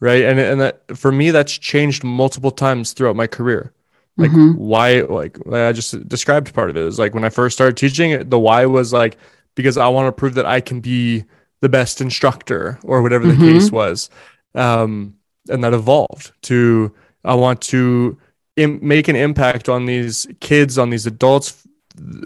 Right, 0.00 0.24
and 0.24 0.40
and 0.40 0.60
that 0.60 0.96
for 0.96 1.12
me, 1.12 1.30
that's 1.30 1.56
changed 1.56 2.04
multiple 2.04 2.50
times 2.50 2.92
throughout 2.92 3.16
my 3.16 3.26
career 3.26 3.72
like 4.16 4.30
mm-hmm. 4.32 4.58
why 4.58 5.00
like 5.02 5.38
i 5.52 5.72
just 5.72 6.08
described 6.08 6.52
part 6.52 6.68
of 6.68 6.76
it 6.76 6.82
is 6.82 6.98
like 6.98 7.14
when 7.14 7.24
i 7.24 7.28
first 7.28 7.56
started 7.56 7.76
teaching 7.76 8.28
the 8.28 8.38
why 8.38 8.66
was 8.66 8.92
like 8.92 9.16
because 9.60 9.76
I 9.76 9.88
want 9.88 10.08
to 10.08 10.12
prove 10.12 10.34
that 10.34 10.46
I 10.46 10.60
can 10.60 10.80
be 10.80 11.24
the 11.60 11.68
best 11.68 12.00
instructor 12.00 12.78
or 12.82 13.02
whatever 13.02 13.26
the 13.26 13.34
mm-hmm. 13.34 13.58
case 13.58 13.70
was. 13.70 14.10
Um, 14.54 15.14
and 15.48 15.62
that 15.64 15.74
evolved 15.74 16.32
to 16.42 16.94
I 17.24 17.34
want 17.34 17.60
to 17.62 18.18
Im- 18.56 18.80
make 18.82 19.08
an 19.08 19.16
impact 19.16 19.68
on 19.68 19.86
these 19.86 20.26
kids, 20.40 20.76
on 20.76 20.90
these 20.90 21.06
adults, 21.06 21.66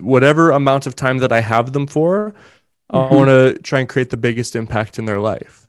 whatever 0.00 0.50
amount 0.50 0.86
of 0.86 0.96
time 0.96 1.18
that 1.18 1.32
I 1.32 1.40
have 1.40 1.72
them 1.72 1.86
for. 1.86 2.34
Mm-hmm. 2.92 3.14
I 3.14 3.16
want 3.16 3.28
to 3.28 3.58
try 3.62 3.80
and 3.80 3.88
create 3.88 4.10
the 4.10 4.16
biggest 4.16 4.56
impact 4.56 4.98
in 4.98 5.04
their 5.04 5.20
life, 5.20 5.66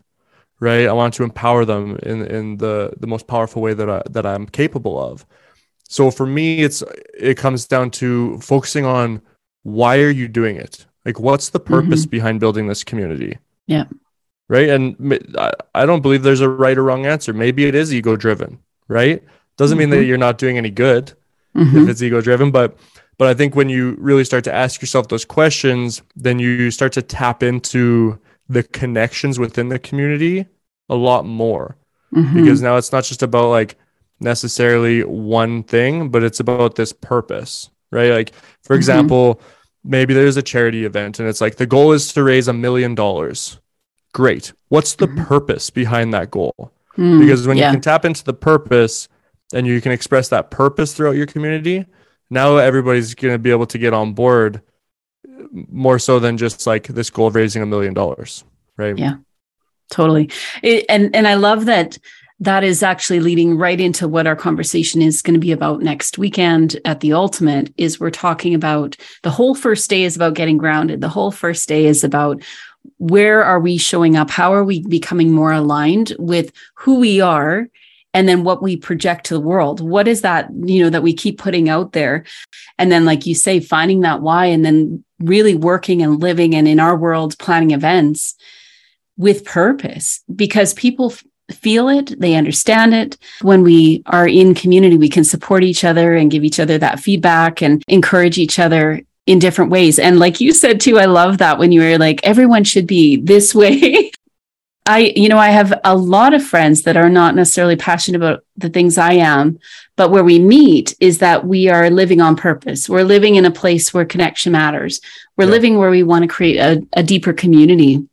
right? 0.59 0.87
I 0.87 0.93
want 0.93 1.13
to 1.15 1.23
empower 1.23 1.65
them 1.65 1.97
in 2.03 2.25
in 2.25 2.57
the 2.57 2.93
the 2.99 3.07
most 3.07 3.27
powerful 3.27 3.61
way 3.61 3.73
that 3.73 3.89
I 3.89 4.01
that 4.09 4.25
I'm 4.25 4.45
capable 4.45 4.99
of. 4.99 5.25
So 5.87 6.11
for 6.11 6.25
me, 6.25 6.63
it's 6.63 6.83
it 7.13 7.37
comes 7.37 7.67
down 7.67 7.91
to 7.91 8.39
focusing 8.39 8.85
on 8.85 9.21
why 9.63 9.99
are 9.99 10.09
you 10.09 10.27
doing 10.27 10.57
it? 10.57 10.85
Like, 11.05 11.19
what's 11.19 11.49
the 11.49 11.59
purpose 11.59 12.01
mm-hmm. 12.01 12.09
behind 12.09 12.39
building 12.39 12.67
this 12.67 12.83
community? 12.83 13.37
Yeah. 13.67 13.85
Right. 14.47 14.69
And 14.69 15.35
I 15.73 15.85
don't 15.85 16.01
believe 16.01 16.23
there's 16.23 16.41
a 16.41 16.49
right 16.49 16.77
or 16.77 16.83
wrong 16.83 17.05
answer. 17.05 17.33
Maybe 17.33 17.65
it 17.65 17.75
is 17.75 17.93
ego 17.93 18.15
driven, 18.15 18.59
right? 18.87 19.23
Doesn't 19.57 19.75
mm-hmm. 19.75 19.79
mean 19.79 19.89
that 19.91 19.97
mm-hmm. 19.97 20.07
you're 20.07 20.17
not 20.17 20.37
doing 20.37 20.57
any 20.57 20.69
good 20.69 21.13
mm-hmm. 21.55 21.77
if 21.77 21.89
it's 21.89 22.01
ego 22.01 22.21
driven, 22.21 22.51
but 22.51 22.77
but 23.17 23.27
I 23.27 23.33
think 23.33 23.55
when 23.55 23.69
you 23.69 23.95
really 23.97 24.25
start 24.25 24.43
to 24.43 24.53
ask 24.53 24.81
yourself 24.81 25.07
those 25.07 25.25
questions, 25.25 26.01
then 26.15 26.37
you 26.37 26.69
start 26.69 26.91
to 26.93 27.01
tap 27.01 27.43
into 27.43 28.19
the 28.49 28.61
connections 28.61 29.39
within 29.39 29.69
the 29.69 29.79
community 29.79 30.45
a 30.89 30.95
lot 30.95 31.25
more. 31.25 31.77
Mm-hmm. 32.13 32.43
Because 32.43 32.61
now 32.61 32.77
it's 32.77 32.91
not 32.91 33.03
just 33.03 33.23
about 33.23 33.49
like 33.49 33.77
necessarily 34.19 35.03
one 35.03 35.63
thing, 35.63 36.09
but 36.09 36.23
it's 36.23 36.39
about 36.39 36.75
this 36.75 36.93
purpose, 36.93 37.69
right? 37.91 38.11
Like, 38.11 38.33
for 38.63 38.75
mm-hmm. 38.75 39.39
Maybe 39.85 40.13
there's 40.13 40.37
a 40.37 40.41
charity 40.41 40.83
event 40.83 41.19
and 41.19 41.29
it's 41.29 41.41
like 41.41 41.55
the 41.55 41.65
goal 41.65 41.91
is 41.91 42.11
to 42.13 42.23
raise 42.23 42.47
a 42.47 42.53
million 42.53 42.95
dollars. 42.95 43.59
Great. 44.13 44.53
What's 44.69 44.95
the 44.95 45.07
mm-hmm. 45.07 45.25
purpose 45.25 45.69
behind 45.69 46.13
that 46.13 46.31
goal? 46.31 46.71
Mm, 46.97 47.19
because 47.19 47.45
when 47.45 47.57
yeah. 47.57 47.67
you 47.67 47.73
can 47.75 47.81
tap 47.81 48.05
into 48.05 48.23
the 48.23 48.33
purpose 48.33 49.07
and 49.53 49.67
you 49.67 49.79
can 49.81 49.91
express 49.91 50.29
that 50.29 50.49
purpose 50.49 50.93
throughout 50.93 51.15
your 51.15 51.27
community, 51.27 51.85
now 52.29 52.57
everybody's 52.57 53.13
going 53.13 53.33
to 53.33 53.39
be 53.39 53.51
able 53.51 53.67
to 53.67 53.77
get 53.77 53.93
on 53.93 54.13
board 54.13 54.61
more 55.51 55.99
so 55.99 56.19
than 56.19 56.37
just 56.37 56.65
like 56.65 56.87
this 56.87 57.09
goal 57.09 57.27
of 57.27 57.35
raising 57.35 57.61
a 57.61 57.65
million 57.65 57.93
dollars. 57.93 58.43
Right. 58.77 58.97
Yeah, 58.97 59.17
totally. 59.91 60.31
It, 60.63 60.85
and, 60.89 61.15
and 61.15 61.27
I 61.27 61.35
love 61.35 61.65
that 61.65 61.97
that 62.39 62.63
is 62.63 62.83
actually 62.83 63.19
leading 63.21 63.57
right 63.57 63.79
into 63.79 64.07
what 64.07 64.27
our 64.27 64.35
conversation 64.35 65.01
is 65.01 65.21
going 65.21 65.35
to 65.35 65.39
be 65.39 65.53
about 65.53 65.81
next 65.81 66.17
weekend 66.17 66.79
at 66.83 66.99
the 66.99 67.13
ultimate 67.13 67.73
is 67.77 67.99
we're 67.99 68.09
talking 68.09 68.53
about 68.53 68.97
the 69.23 69.31
whole 69.31 69.55
first 69.55 69.89
day 69.89 70.03
is 70.03 70.15
about 70.15 70.33
getting 70.33 70.57
grounded. 70.57 70.99
The 70.99 71.09
whole 71.09 71.31
first 71.31 71.67
day 71.69 71.85
is 71.85 72.03
about 72.03 72.43
where 72.97 73.43
are 73.43 73.59
we 73.59 73.77
showing 73.77 74.15
up? 74.15 74.29
How 74.29 74.53
are 74.53 74.65
we 74.65 74.85
becoming 74.87 75.31
more 75.31 75.53
aligned 75.53 76.13
with 76.19 76.51
who 76.75 76.99
we 76.99 77.21
are 77.21 77.67
and 78.13 78.27
then 78.27 78.43
what 78.43 78.61
we 78.61 78.75
project 78.75 79.25
to 79.27 79.33
the 79.33 79.39
world? 79.39 79.79
What 79.79 80.07
is 80.07 80.21
that 80.21 80.49
you 80.65 80.83
know 80.83 80.89
that 80.89 81.03
we 81.03 81.13
keep 81.13 81.39
putting 81.39 81.69
out 81.69 81.93
there? 81.93 82.25
And 82.77 82.91
then 82.91 83.05
like 83.05 83.25
you 83.25 83.33
say 83.33 83.61
finding 83.61 84.01
that 84.01 84.21
why 84.21 84.47
and 84.47 84.65
then 84.65 85.03
really 85.19 85.55
working 85.55 86.01
and 86.01 86.19
living 86.21 86.53
and 86.53 86.67
in 86.67 86.81
our 86.81 86.97
world 86.97 87.39
planning 87.39 87.71
events 87.71 88.35
with 89.17 89.45
purpose. 89.45 90.21
Because 90.35 90.73
people 90.73 91.13
feel 91.51 91.89
it, 91.89 92.19
they 92.19 92.35
understand 92.35 92.93
it. 92.93 93.17
When 93.41 93.63
we 93.63 94.03
are 94.07 94.27
in 94.27 94.55
community, 94.55 94.97
we 94.97 95.09
can 95.09 95.23
support 95.23 95.63
each 95.63 95.83
other 95.83 96.15
and 96.15 96.31
give 96.31 96.43
each 96.43 96.59
other 96.59 96.77
that 96.77 96.99
feedback 96.99 97.61
and 97.61 97.83
encourage 97.87 98.37
each 98.37 98.59
other 98.59 99.01
in 99.25 99.39
different 99.39 99.71
ways. 99.71 99.99
And 99.99 100.19
like 100.19 100.39
you 100.39 100.51
said 100.51 100.79
too, 100.79 100.99
I 100.99 101.05
love 101.05 101.39
that 101.39 101.57
when 101.57 101.71
you 101.71 101.81
were 101.81 101.97
like, 101.97 102.21
everyone 102.23 102.63
should 102.63 102.87
be 102.87 103.17
this 103.17 103.55
way. 103.55 104.11
I, 104.87 105.13
you 105.15 105.29
know, 105.29 105.39
I 105.39 105.49
have 105.49 105.73
a 105.83 105.95
lot 105.95 106.35
of 106.35 106.45
friends 106.45 106.83
that 106.83 106.95
are 106.95 107.09
not 107.09 107.33
necessarily 107.33 107.75
passionate 107.75 108.17
about 108.17 108.43
the 108.55 108.69
things 108.69 108.99
I 108.99 109.13
am, 109.13 109.57
but 109.95 110.11
where 110.11 110.23
we 110.23 110.37
meet 110.37 110.95
is 110.99 111.17
that 111.19 111.43
we 111.43 111.69
are 111.69 111.89
living 111.89 112.21
on 112.21 112.35
purpose. 112.35 112.87
We're 112.87 113.03
living 113.03 113.35
in 113.35 113.45
a 113.45 113.51
place 113.51 113.95
where 113.95 114.05
connection 114.05 114.51
matters. 114.51 115.01
We're 115.37 115.45
yeah. 115.45 115.51
living 115.51 115.77
where 115.79 115.89
we 115.89 116.03
want 116.03 116.21
to 116.21 116.27
create 116.27 116.57
a, 116.57 116.85
a 116.93 117.01
deeper 117.01 117.33
community. 117.33 118.07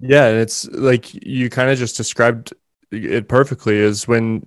Yeah. 0.00 0.30
It's 0.30 0.66
like 0.66 1.14
you 1.14 1.48
kind 1.48 1.70
of 1.70 1.78
just 1.78 1.96
described 1.96 2.52
it 2.90 3.28
perfectly 3.28 3.76
is 3.76 4.06
when 4.06 4.46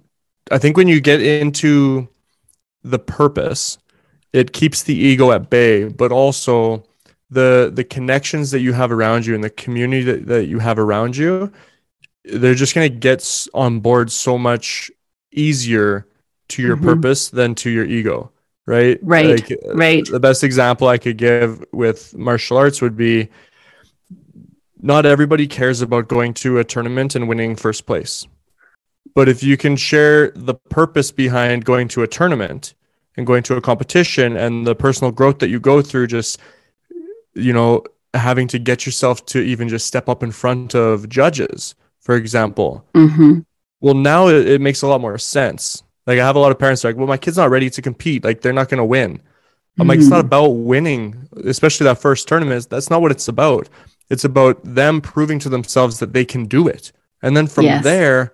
I 0.52 0.58
think 0.58 0.78
when 0.78 0.88
you 0.88 1.02
get 1.02 1.22
into 1.22 2.08
the 2.84 3.00
purpose, 3.00 3.78
it 4.34 4.54
keeps 4.54 4.84
the 4.84 4.96
ego 4.96 5.32
at 5.32 5.50
bay, 5.50 5.86
but 5.86 6.12
also 6.12 6.84
the 7.30 7.72
the 7.74 7.84
connections 7.84 8.52
that 8.52 8.60
you 8.60 8.74
have 8.74 8.92
around 8.92 9.26
you 9.26 9.36
and 9.36 9.44
the 9.44 9.50
community 9.50 10.04
that, 10.04 10.26
that 10.28 10.46
you 10.46 10.60
have 10.60 10.80
around 10.80 11.16
you, 11.16 11.52
they're 12.26 12.56
just 12.56 12.74
gonna 12.74 12.90
get 12.90 13.48
on 13.54 13.80
board 13.80 14.12
so 14.12 14.38
much 14.38 14.92
easier 15.32 16.08
to 16.50 16.62
your 16.62 16.76
mm-hmm. 16.76 16.86
purpose 16.86 17.30
than 17.30 17.56
to 17.56 17.70
your 17.70 17.86
ego. 17.86 18.32
Right. 18.66 19.00
Right. 19.02 19.50
Like, 19.50 19.60
right. 19.74 20.06
The 20.06 20.20
best 20.20 20.44
example 20.44 20.88
I 20.88 21.00
could 21.00 21.18
give 21.18 21.64
with 21.72 22.16
martial 22.16 22.58
arts 22.58 22.82
would 22.82 22.96
be 22.96 23.30
not 24.82 25.06
everybody 25.06 25.48
cares 25.48 25.82
about 25.82 26.08
going 26.08 26.34
to 26.36 26.60
a 26.60 26.64
tournament 26.64 27.16
and 27.16 27.28
winning 27.28 27.56
first 27.56 27.86
place. 27.86 28.28
But 29.14 29.28
if 29.28 29.44
you 29.44 29.58
can 29.58 29.76
share 29.76 30.32
the 30.32 30.56
purpose 30.56 31.12
behind 31.12 31.66
going 31.66 31.88
to 31.90 32.04
a 32.04 32.08
tournament 32.08 32.74
and 33.18 33.28
going 33.28 33.44
to 33.44 33.56
a 33.56 33.62
competition 33.62 34.38
and 34.38 34.66
the 34.66 34.76
personal 34.76 35.12
growth 35.12 35.40
that 35.40 35.50
you 35.50 35.60
go 35.60 35.82
through, 35.82 36.08
just, 36.08 36.40
you 37.34 37.52
know, 37.52 37.84
having 38.14 38.48
to 38.50 38.60
get 38.60 38.86
yourself 38.86 39.26
to 39.28 39.42
even 39.42 39.68
just 39.68 39.88
step 39.88 40.08
up 40.10 40.24
in 40.24 40.32
front 40.32 40.76
of 40.76 41.10
judges, 41.10 41.76
for 42.00 42.16
example. 42.16 42.86
Mm-hmm. 42.94 43.40
Well, 43.82 43.96
now 43.96 44.28
it, 44.28 44.48
it, 44.48 44.62
makes 44.62 44.82
a 44.82 44.88
lot 44.88 45.02
more 45.02 45.18
sense. 45.18 45.84
Like 46.08 46.20
I 46.20 46.26
have 46.26 46.36
a 46.36 46.40
lot 46.40 46.52
of 46.52 46.60
parents 46.60 46.84
like, 46.84 46.96
well, 46.96 47.08
my 47.08 47.18
kid's 47.18 47.38
not 47.38 47.50
ready 47.50 47.70
to 47.70 47.82
compete. 47.82 48.24
Like 48.24 48.42
they're 48.42 48.54
not 48.54 48.70
going 48.70 48.80
to 48.80 48.86
win. 48.86 49.22
I'm 49.80 49.88
like, 49.88 50.00
it's 50.00 50.10
not 50.10 50.18
mm-hmm. 50.18 50.28
about 50.28 50.48
winning, 50.50 51.30
especially 51.46 51.86
that 51.86 52.02
first 52.02 52.28
tournament. 52.28 52.68
That's 52.70 52.90
not 52.90 53.02
what 53.02 53.12
it's 53.12 53.30
about. 53.30 53.70
It's 54.10 54.24
about 54.24 54.60
them 54.64 55.02
proving 55.02 55.40
to 55.40 55.50
themselves 55.50 56.00
that 56.00 56.14
they 56.14 56.26
can 56.26 56.46
do 56.46 56.68
it. 56.68 56.92
And 57.22 57.36
then 57.36 57.48
from 57.48 57.66
yes. 57.66 57.84
there, 57.84 58.34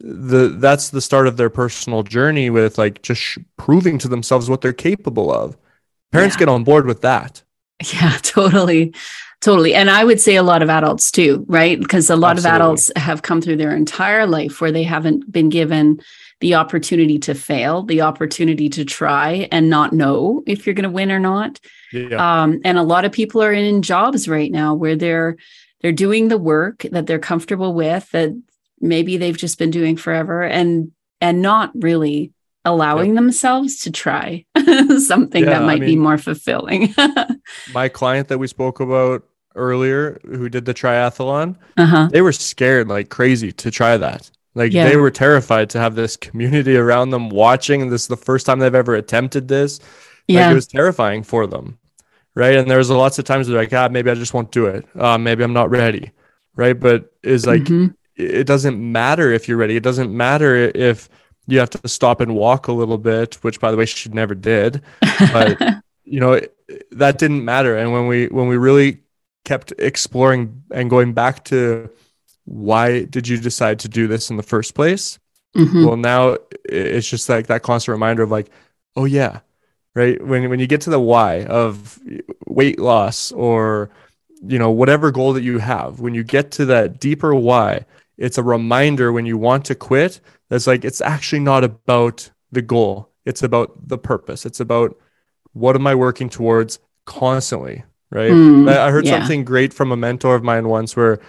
the 0.00 0.48
that's 0.48 0.90
the 0.90 1.00
start 1.00 1.26
of 1.26 1.36
their 1.36 1.50
personal 1.50 2.02
journey 2.02 2.50
with 2.50 2.78
like 2.78 3.02
just 3.02 3.20
sh- 3.20 3.38
proving 3.56 3.96
to 3.98 4.08
themselves 4.08 4.50
what 4.50 4.60
they're 4.60 4.72
capable 4.72 5.32
of. 5.32 5.56
Parents 6.12 6.36
yeah. 6.36 6.40
get 6.40 6.48
on 6.48 6.64
board 6.64 6.86
with 6.86 7.02
that. 7.02 7.42
Yeah, 7.92 8.16
totally. 8.22 8.94
Totally. 9.40 9.74
And 9.74 9.90
I 9.90 10.04
would 10.04 10.20
say 10.20 10.36
a 10.36 10.42
lot 10.42 10.62
of 10.62 10.70
adults 10.70 11.10
too, 11.10 11.44
right? 11.48 11.78
Because 11.78 12.08
a 12.08 12.16
lot 12.16 12.36
Absolutely. 12.36 12.50
of 12.50 12.54
adults 12.54 12.92
have 12.96 13.20
come 13.20 13.42
through 13.42 13.56
their 13.56 13.76
entire 13.76 14.26
life 14.26 14.60
where 14.60 14.72
they 14.72 14.84
haven't 14.84 15.30
been 15.30 15.50
given 15.50 16.00
the 16.40 16.54
opportunity 16.54 17.18
to 17.18 17.34
fail, 17.34 17.82
the 17.82 18.00
opportunity 18.00 18.70
to 18.70 18.84
try 18.84 19.48
and 19.52 19.68
not 19.68 19.92
know 19.92 20.42
if 20.46 20.64
you're 20.64 20.74
going 20.74 20.84
to 20.84 20.88
win 20.88 21.10
or 21.10 21.18
not. 21.18 21.60
Yeah. 21.94 22.42
Um, 22.42 22.60
and 22.64 22.78
a 22.78 22.82
lot 22.82 23.04
of 23.04 23.12
people 23.12 23.42
are 23.42 23.52
in 23.52 23.82
jobs 23.82 24.28
right 24.28 24.50
now 24.50 24.74
where 24.74 24.96
they're 24.96 25.36
they're 25.80 25.92
doing 25.92 26.28
the 26.28 26.38
work 26.38 26.86
that 26.90 27.06
they're 27.06 27.18
comfortable 27.18 27.74
with 27.74 28.10
that 28.12 28.30
maybe 28.80 29.16
they've 29.16 29.36
just 29.36 29.58
been 29.58 29.70
doing 29.70 29.96
forever 29.96 30.42
and 30.42 30.92
and 31.20 31.42
not 31.42 31.70
really 31.74 32.32
allowing 32.64 33.08
yep. 33.08 33.16
themselves 33.16 33.80
to 33.80 33.90
try 33.90 34.44
something 34.98 35.44
yeah, 35.44 35.50
that 35.50 35.62
might 35.62 35.76
I 35.76 35.80
mean, 35.80 35.90
be 35.90 35.96
more 35.96 36.18
fulfilling. 36.18 36.94
my 37.74 37.88
client 37.88 38.28
that 38.28 38.38
we 38.38 38.46
spoke 38.46 38.80
about 38.80 39.24
earlier 39.54 40.18
who 40.24 40.48
did 40.48 40.64
the 40.64 40.74
triathlon, 40.74 41.56
uh-huh. 41.76 42.08
they 42.10 42.22
were 42.22 42.32
scared 42.32 42.88
like 42.88 43.10
crazy 43.10 43.52
to 43.52 43.70
try 43.70 43.96
that. 43.96 44.30
Like 44.54 44.72
yeah. 44.72 44.88
they 44.88 44.96
were 44.96 45.10
terrified 45.10 45.70
to 45.70 45.78
have 45.78 45.94
this 45.94 46.16
community 46.16 46.76
around 46.76 47.10
them 47.10 47.28
watching. 47.28 47.82
And 47.82 47.92
this 47.92 48.02
is 48.02 48.08
the 48.08 48.16
first 48.16 48.46
time 48.46 48.60
they've 48.60 48.74
ever 48.74 48.94
attempted 48.94 49.48
this. 49.48 49.80
Yeah. 50.28 50.50
It 50.50 50.54
was 50.54 50.66
terrifying 50.66 51.22
for 51.22 51.46
them. 51.46 51.78
Right. 52.34 52.56
And 52.56 52.68
there 52.68 52.78
was 52.78 52.90
lots 52.90 53.18
of 53.18 53.24
times 53.24 53.46
they're 53.46 53.56
like, 53.56 53.72
ah, 53.72 53.88
maybe 53.88 54.10
I 54.10 54.14
just 54.14 54.34
won't 54.34 54.50
do 54.50 54.66
it. 54.66 54.84
Uh, 54.96 55.18
maybe 55.18 55.44
I'm 55.44 55.52
not 55.52 55.70
ready. 55.70 56.10
Right. 56.56 56.78
But 56.78 57.12
is 57.22 57.46
like, 57.46 57.62
mm-hmm. 57.62 57.92
it 58.16 58.46
doesn't 58.46 58.78
matter 58.78 59.32
if 59.32 59.48
you're 59.48 59.56
ready. 59.56 59.76
It 59.76 59.82
doesn't 59.82 60.14
matter 60.14 60.56
if 60.56 61.08
you 61.46 61.58
have 61.60 61.70
to 61.70 61.88
stop 61.88 62.20
and 62.20 62.34
walk 62.34 62.68
a 62.68 62.72
little 62.72 62.98
bit, 62.98 63.36
which 63.42 63.60
by 63.60 63.70
the 63.70 63.76
way, 63.76 63.86
she 63.86 64.08
never 64.08 64.34
did. 64.34 64.82
But, 65.32 65.60
you 66.04 66.18
know, 66.18 66.40
that 66.92 67.18
didn't 67.18 67.44
matter. 67.44 67.76
And 67.76 67.92
when 67.92 68.08
we, 68.08 68.26
when 68.26 68.48
we 68.48 68.56
really 68.56 69.02
kept 69.44 69.72
exploring 69.78 70.64
and 70.72 70.90
going 70.90 71.12
back 71.12 71.44
to, 71.44 71.90
why 72.46 73.04
did 73.04 73.28
you 73.28 73.38
decide 73.38 73.78
to 73.80 73.88
do 73.88 74.06
this 74.06 74.30
in 74.30 74.36
the 74.36 74.42
first 74.42 74.74
place? 74.74 75.18
Mm-hmm. 75.56 75.86
Well, 75.86 75.96
now 75.96 76.38
it's 76.64 77.08
just 77.08 77.28
like 77.28 77.46
that 77.46 77.62
constant 77.62 77.92
reminder 77.92 78.22
of 78.22 78.30
like, 78.30 78.50
oh 78.96 79.04
yeah, 79.04 79.40
right. 79.94 80.24
When 80.24 80.48
when 80.48 80.60
you 80.60 80.66
get 80.66 80.80
to 80.82 80.90
the 80.90 81.00
why 81.00 81.44
of 81.44 81.98
weight 82.46 82.78
loss 82.78 83.32
or 83.32 83.90
you 84.46 84.58
know 84.58 84.70
whatever 84.70 85.10
goal 85.10 85.32
that 85.34 85.42
you 85.42 85.58
have, 85.58 86.00
when 86.00 86.14
you 86.14 86.24
get 86.24 86.50
to 86.52 86.66
that 86.66 87.00
deeper 87.00 87.34
why, 87.34 87.84
it's 88.18 88.38
a 88.38 88.42
reminder 88.42 89.12
when 89.12 89.26
you 89.26 89.38
want 89.38 89.64
to 89.66 89.74
quit. 89.74 90.20
That's 90.48 90.66
like 90.66 90.84
it's 90.84 91.00
actually 91.00 91.40
not 91.40 91.64
about 91.64 92.30
the 92.52 92.62
goal. 92.62 93.10
It's 93.24 93.42
about 93.42 93.88
the 93.88 93.98
purpose. 93.98 94.44
It's 94.46 94.60
about 94.60 94.96
what 95.52 95.76
am 95.76 95.86
I 95.86 95.94
working 95.94 96.28
towards 96.28 96.78
constantly, 97.06 97.84
right? 98.10 98.30
Mm, 98.30 98.68
I 98.68 98.90
heard 98.90 99.06
yeah. 99.06 99.18
something 99.18 99.44
great 99.44 99.72
from 99.72 99.92
a 99.92 99.96
mentor 99.96 100.34
of 100.34 100.42
mine 100.42 100.68
once 100.68 100.96
where 100.96 101.20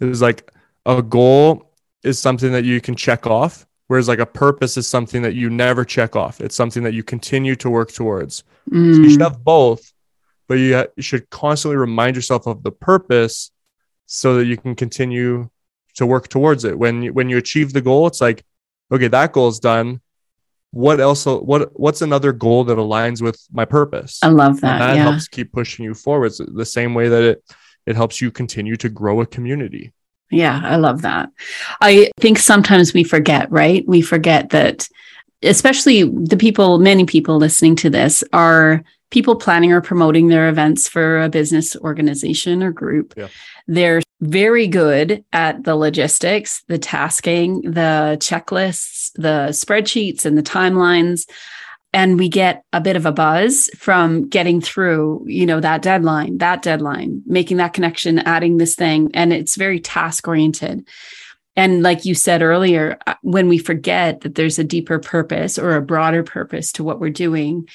it 0.00 0.04
was 0.04 0.22
like 0.22 0.50
a 0.86 1.02
goal 1.02 1.70
is 2.02 2.18
something 2.18 2.52
that 2.52 2.64
you 2.64 2.80
can 2.80 2.96
check 2.96 3.26
off 3.26 3.66
Whereas 3.92 4.08
like 4.08 4.20
a 4.20 4.24
purpose 4.24 4.78
is 4.78 4.88
something 4.88 5.20
that 5.20 5.34
you 5.34 5.50
never 5.50 5.84
check 5.84 6.16
off. 6.16 6.40
It's 6.40 6.54
something 6.54 6.82
that 6.84 6.94
you 6.94 7.02
continue 7.02 7.54
to 7.56 7.68
work 7.68 7.92
towards. 7.92 8.42
Mm. 8.70 8.94
So 8.94 9.02
you 9.02 9.10
should 9.10 9.20
have 9.20 9.44
both, 9.44 9.92
but 10.48 10.54
you, 10.54 10.76
ha- 10.76 10.86
you 10.96 11.02
should 11.02 11.28
constantly 11.28 11.76
remind 11.76 12.16
yourself 12.16 12.46
of 12.46 12.62
the 12.62 12.72
purpose 12.72 13.50
so 14.06 14.36
that 14.36 14.46
you 14.46 14.56
can 14.56 14.74
continue 14.74 15.50
to 15.96 16.06
work 16.06 16.28
towards 16.28 16.64
it. 16.64 16.78
When 16.78 17.02
you, 17.02 17.12
when 17.12 17.28
you 17.28 17.36
achieve 17.36 17.74
the 17.74 17.82
goal, 17.82 18.06
it's 18.06 18.22
like, 18.22 18.46
okay, 18.90 19.08
that 19.08 19.32
goal 19.32 19.48
is 19.48 19.58
done. 19.58 20.00
What 20.70 20.98
else? 20.98 21.26
What 21.26 21.78
what's 21.78 22.00
another 22.00 22.32
goal 22.32 22.64
that 22.64 22.78
aligns 22.78 23.20
with 23.20 23.46
my 23.52 23.66
purpose? 23.66 24.20
I 24.22 24.28
love 24.28 24.62
that. 24.62 24.72
And 24.72 24.80
that 24.80 24.96
yeah. 24.96 25.02
helps 25.02 25.28
keep 25.28 25.52
pushing 25.52 25.84
you 25.84 25.92
forwards. 25.92 26.38
The 26.38 26.64
same 26.64 26.94
way 26.94 27.10
that 27.10 27.22
it 27.22 27.44
it 27.84 27.94
helps 27.94 28.22
you 28.22 28.30
continue 28.30 28.76
to 28.76 28.88
grow 28.88 29.20
a 29.20 29.26
community. 29.26 29.92
Yeah, 30.32 30.60
I 30.64 30.76
love 30.76 31.02
that. 31.02 31.30
I 31.80 32.10
think 32.18 32.38
sometimes 32.38 32.94
we 32.94 33.04
forget, 33.04 33.50
right? 33.50 33.86
We 33.86 34.00
forget 34.02 34.50
that, 34.50 34.88
especially 35.42 36.04
the 36.04 36.36
people, 36.36 36.78
many 36.78 37.04
people 37.04 37.36
listening 37.36 37.76
to 37.76 37.90
this 37.90 38.24
are 38.32 38.82
people 39.10 39.36
planning 39.36 39.72
or 39.72 39.82
promoting 39.82 40.28
their 40.28 40.48
events 40.48 40.88
for 40.88 41.20
a 41.22 41.28
business 41.28 41.76
organization 41.76 42.62
or 42.62 42.72
group. 42.72 43.12
Yeah. 43.16 43.28
They're 43.68 44.00
very 44.20 44.66
good 44.66 45.24
at 45.32 45.64
the 45.64 45.76
logistics, 45.76 46.62
the 46.66 46.78
tasking, 46.78 47.60
the 47.60 48.16
checklists, 48.20 49.12
the 49.14 49.48
spreadsheets, 49.50 50.24
and 50.24 50.38
the 50.38 50.42
timelines 50.42 51.28
and 51.92 52.18
we 52.18 52.28
get 52.28 52.64
a 52.72 52.80
bit 52.80 52.96
of 52.96 53.06
a 53.06 53.12
buzz 53.12 53.68
from 53.76 54.28
getting 54.28 54.60
through 54.60 55.24
you 55.26 55.46
know 55.46 55.60
that 55.60 55.82
deadline 55.82 56.38
that 56.38 56.62
deadline 56.62 57.22
making 57.26 57.58
that 57.58 57.74
connection 57.74 58.18
adding 58.20 58.56
this 58.56 58.74
thing 58.74 59.10
and 59.14 59.32
it's 59.32 59.56
very 59.56 59.80
task 59.80 60.26
oriented. 60.26 60.86
And 61.54 61.82
like 61.82 62.06
you 62.06 62.14
said 62.14 62.40
earlier 62.40 62.98
uh, 63.06 63.14
when 63.22 63.48
we 63.48 63.58
forget 63.58 64.22
that 64.22 64.34
there's 64.36 64.58
a 64.58 64.64
deeper 64.64 64.98
purpose 64.98 65.58
or 65.58 65.76
a 65.76 65.82
broader 65.82 66.22
purpose 66.22 66.72
to 66.72 66.84
what 66.84 67.00
we're 67.00 67.10
doing 67.10 67.68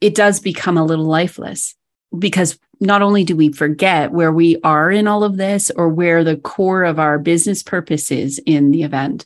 it 0.00 0.14
does 0.14 0.40
become 0.40 0.76
a 0.76 0.84
little 0.84 1.06
lifeless 1.06 1.74
because 2.16 2.58
not 2.80 3.02
only 3.02 3.24
do 3.24 3.34
we 3.34 3.52
forget 3.52 4.12
where 4.12 4.32
we 4.32 4.58
are 4.62 4.90
in 4.90 5.06
all 5.06 5.24
of 5.24 5.36
this 5.36 5.70
or 5.76 5.88
where 5.88 6.22
the 6.22 6.36
core 6.36 6.84
of 6.84 6.98
our 6.98 7.18
business 7.18 7.62
purpose 7.62 8.10
is 8.10 8.38
in 8.46 8.70
the 8.70 8.82
event 8.82 9.24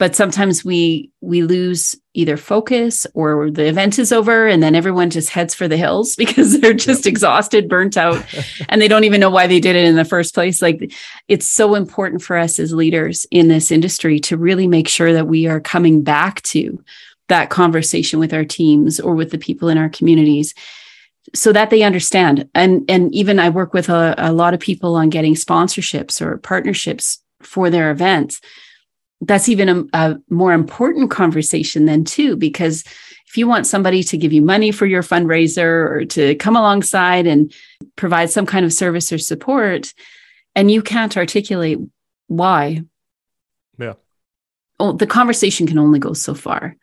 but 0.00 0.16
sometimes 0.16 0.64
we 0.64 1.10
we 1.20 1.42
lose 1.42 1.94
either 2.14 2.38
focus 2.38 3.06
or 3.12 3.50
the 3.50 3.66
event 3.66 3.98
is 3.98 4.12
over 4.12 4.46
and 4.46 4.62
then 4.62 4.74
everyone 4.74 5.10
just 5.10 5.28
heads 5.28 5.54
for 5.54 5.68
the 5.68 5.76
hills 5.76 6.16
because 6.18 6.58
they're 6.58 6.72
just 6.72 7.04
yep. 7.04 7.12
exhausted 7.12 7.68
burnt 7.68 7.98
out 7.98 8.24
and 8.70 8.80
they 8.80 8.88
don't 8.88 9.04
even 9.04 9.20
know 9.20 9.30
why 9.30 9.46
they 9.46 9.60
did 9.60 9.76
it 9.76 9.84
in 9.84 9.96
the 9.96 10.04
first 10.04 10.34
place. 10.34 10.62
Like 10.62 10.90
it's 11.28 11.46
so 11.46 11.74
important 11.74 12.22
for 12.22 12.38
us 12.38 12.58
as 12.58 12.72
leaders 12.72 13.26
in 13.30 13.48
this 13.48 13.70
industry 13.70 14.18
to 14.20 14.38
really 14.38 14.66
make 14.66 14.88
sure 14.88 15.12
that 15.12 15.28
we 15.28 15.46
are 15.46 15.60
coming 15.60 16.02
back 16.02 16.40
to 16.44 16.82
that 17.28 17.50
conversation 17.50 18.18
with 18.18 18.32
our 18.32 18.44
teams 18.44 18.98
or 19.00 19.14
with 19.14 19.30
the 19.30 19.38
people 19.38 19.68
in 19.68 19.76
our 19.76 19.90
communities 19.90 20.54
so 21.34 21.52
that 21.52 21.68
they 21.68 21.82
understand. 21.82 22.48
And 22.54 22.90
and 22.90 23.14
even 23.14 23.38
i 23.38 23.50
work 23.50 23.74
with 23.74 23.90
a, 23.90 24.14
a 24.16 24.32
lot 24.32 24.54
of 24.54 24.60
people 24.60 24.94
on 24.96 25.10
getting 25.10 25.34
sponsorships 25.34 26.22
or 26.22 26.38
partnerships 26.38 27.22
for 27.42 27.68
their 27.68 27.90
events 27.90 28.40
that's 29.20 29.48
even 29.48 29.68
a, 29.68 29.84
a, 29.92 30.16
more 30.28 30.52
important 30.52 31.10
conversation 31.10 31.84
then 31.84 32.04
too 32.04 32.36
because 32.36 32.84
if 33.26 33.36
you 33.36 33.46
want 33.46 33.66
somebody 33.66 34.02
to 34.02 34.16
give 34.16 34.32
you 34.32 34.42
money 34.42 34.72
for 34.72 34.86
your 34.86 35.02
fundraiser 35.02 35.90
or 35.90 36.04
to 36.04 36.34
come 36.36 36.56
alongside 36.56 37.26
and 37.26 37.52
provide 37.96 38.30
some 38.30 38.46
kind 38.46 38.64
of 38.64 38.72
service 38.72 39.12
or 39.12 39.18
support 39.18 39.94
and 40.54 40.70
you 40.70 40.82
can't 40.82 41.16
articulate 41.16 41.78
why 42.26 42.82
yeah. 43.78 43.94
well, 44.78 44.94
the 44.94 45.06
conversation 45.06 45.66
can 45.66 45.78
only 45.78 45.98
go 45.98 46.12
so 46.12 46.34
far. 46.34 46.76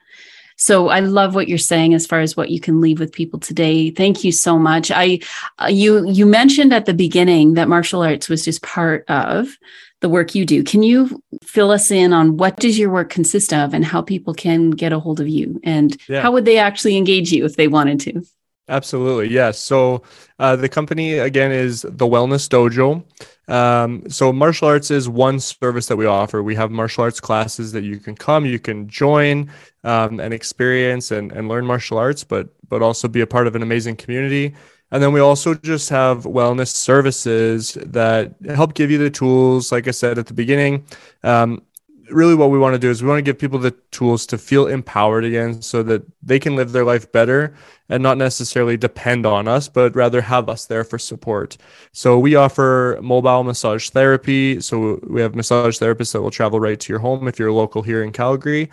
So 0.59 0.89
i 0.89 1.01
love 1.01 1.35
what 1.35 1.47
you're 1.47 1.59
saying 1.59 1.93
as 1.93 2.07
far 2.07 2.19
as 2.19 2.35
what 2.35 2.49
you 2.49 2.59
can 2.59 2.81
leave 2.81 2.99
with 2.99 3.11
people 3.11 3.39
today. 3.39 3.91
Thank 3.91 4.23
you 4.23 4.31
so 4.31 4.57
much. 4.57 4.89
I 4.89 5.19
uh, 5.61 5.67
you 5.67 6.09
you 6.09 6.25
mentioned 6.25 6.73
at 6.73 6.85
the 6.85 6.95
beginning 6.95 7.53
that 7.53 7.69
martial 7.69 8.01
arts 8.01 8.27
was 8.27 8.43
just 8.43 8.63
part 8.63 9.05
of 9.07 9.55
the 10.01 10.09
work 10.09 10.35
you 10.35 10.45
do. 10.45 10.63
Can 10.63 10.83
you 10.83 11.21
fill 11.43 11.71
us 11.71 11.89
in 11.91 12.13
on 12.13 12.37
what 12.37 12.57
does 12.57 12.77
your 12.77 12.91
work 12.91 13.09
consist 13.09 13.51
of 13.53 13.73
and 13.73 13.83
how 13.83 14.01
people 14.01 14.33
can 14.33 14.71
get 14.71 14.93
a 14.93 14.99
hold 14.99 15.19
of 15.19 15.27
you 15.27 15.59
and 15.63 15.97
yeah. 16.07 16.21
how 16.21 16.31
would 16.31 16.45
they 16.45 16.57
actually 16.57 16.97
engage 16.97 17.31
you 17.31 17.45
if 17.45 17.55
they 17.55 17.67
wanted 17.67 17.99
to? 18.01 18.23
Absolutely. 18.69 19.29
Yes. 19.29 19.59
So 19.59 20.03
uh, 20.39 20.57
the 20.57 20.67
company 20.67 21.13
again 21.13 21.53
is 21.53 21.83
the 21.83 22.05
Wellness 22.05 22.49
Dojo. 22.49 23.03
Um, 23.49 24.09
so 24.09 24.33
martial 24.33 24.67
arts 24.67 24.91
is 24.91 25.07
one 25.07 25.39
service 25.39 25.87
that 25.87 25.95
we 25.95 26.05
offer. 26.05 26.43
We 26.43 26.55
have 26.55 26.69
martial 26.69 27.05
arts 27.05 27.21
classes 27.21 27.71
that 27.71 27.85
you 27.85 27.97
can 27.97 28.13
come, 28.13 28.45
you 28.45 28.59
can 28.59 28.89
join 28.89 29.49
um, 29.85 30.19
and 30.19 30.33
experience 30.33 31.11
and, 31.11 31.31
and 31.31 31.47
learn 31.47 31.65
martial 31.65 31.97
arts, 31.97 32.25
but 32.25 32.49
but 32.67 32.81
also 32.81 33.07
be 33.07 33.21
a 33.21 33.27
part 33.27 33.47
of 33.47 33.55
an 33.55 33.63
amazing 33.63 33.95
community. 33.95 34.53
And 34.91 35.03
then 35.03 35.11
we 35.11 35.19
also 35.19 35.53
just 35.53 35.89
have 35.89 36.23
wellness 36.23 36.69
services 36.69 37.77
that 37.81 38.35
help 38.47 38.73
give 38.73 38.89
you 38.89 38.97
the 38.97 39.09
tools. 39.09 39.71
Like 39.71 39.87
I 39.87 39.91
said 39.91 40.17
at 40.17 40.27
the 40.27 40.33
beginning, 40.33 40.85
um, 41.23 41.61
really 42.09 42.35
what 42.35 42.51
we 42.51 42.59
want 42.59 42.73
to 42.73 42.79
do 42.79 42.89
is 42.89 43.01
we 43.01 43.09
want 43.09 43.17
to 43.17 43.23
give 43.23 43.37
people 43.37 43.59
the 43.59 43.71
tools 43.91 44.25
to 44.27 44.37
feel 44.37 44.67
empowered 44.67 45.25
again 45.25 45.61
so 45.61 45.83
that 45.83 46.03
they 46.23 46.39
can 46.39 46.55
live 46.55 46.71
their 46.71 46.85
life 46.85 47.11
better 47.11 47.53
and 47.89 48.01
not 48.03 48.17
necessarily 48.17 48.77
depend 48.77 49.25
on 49.25 49.47
us, 49.47 49.67
but 49.67 49.95
rather 49.95 50.21
have 50.21 50.49
us 50.49 50.65
there 50.65 50.83
for 50.83 50.97
support. 50.97 51.57
So 51.91 52.19
we 52.19 52.35
offer 52.35 52.99
mobile 53.01 53.43
massage 53.43 53.89
therapy. 53.89 54.61
So 54.61 54.99
we 55.07 55.21
have 55.21 55.35
massage 55.35 55.79
therapists 55.79 56.13
that 56.13 56.21
will 56.21 56.31
travel 56.31 56.59
right 56.59 56.79
to 56.79 56.93
your 56.93 56.99
home 56.99 57.27
if 57.27 57.39
you're 57.39 57.51
local 57.51 57.81
here 57.81 58.03
in 58.03 58.11
Calgary. 58.11 58.69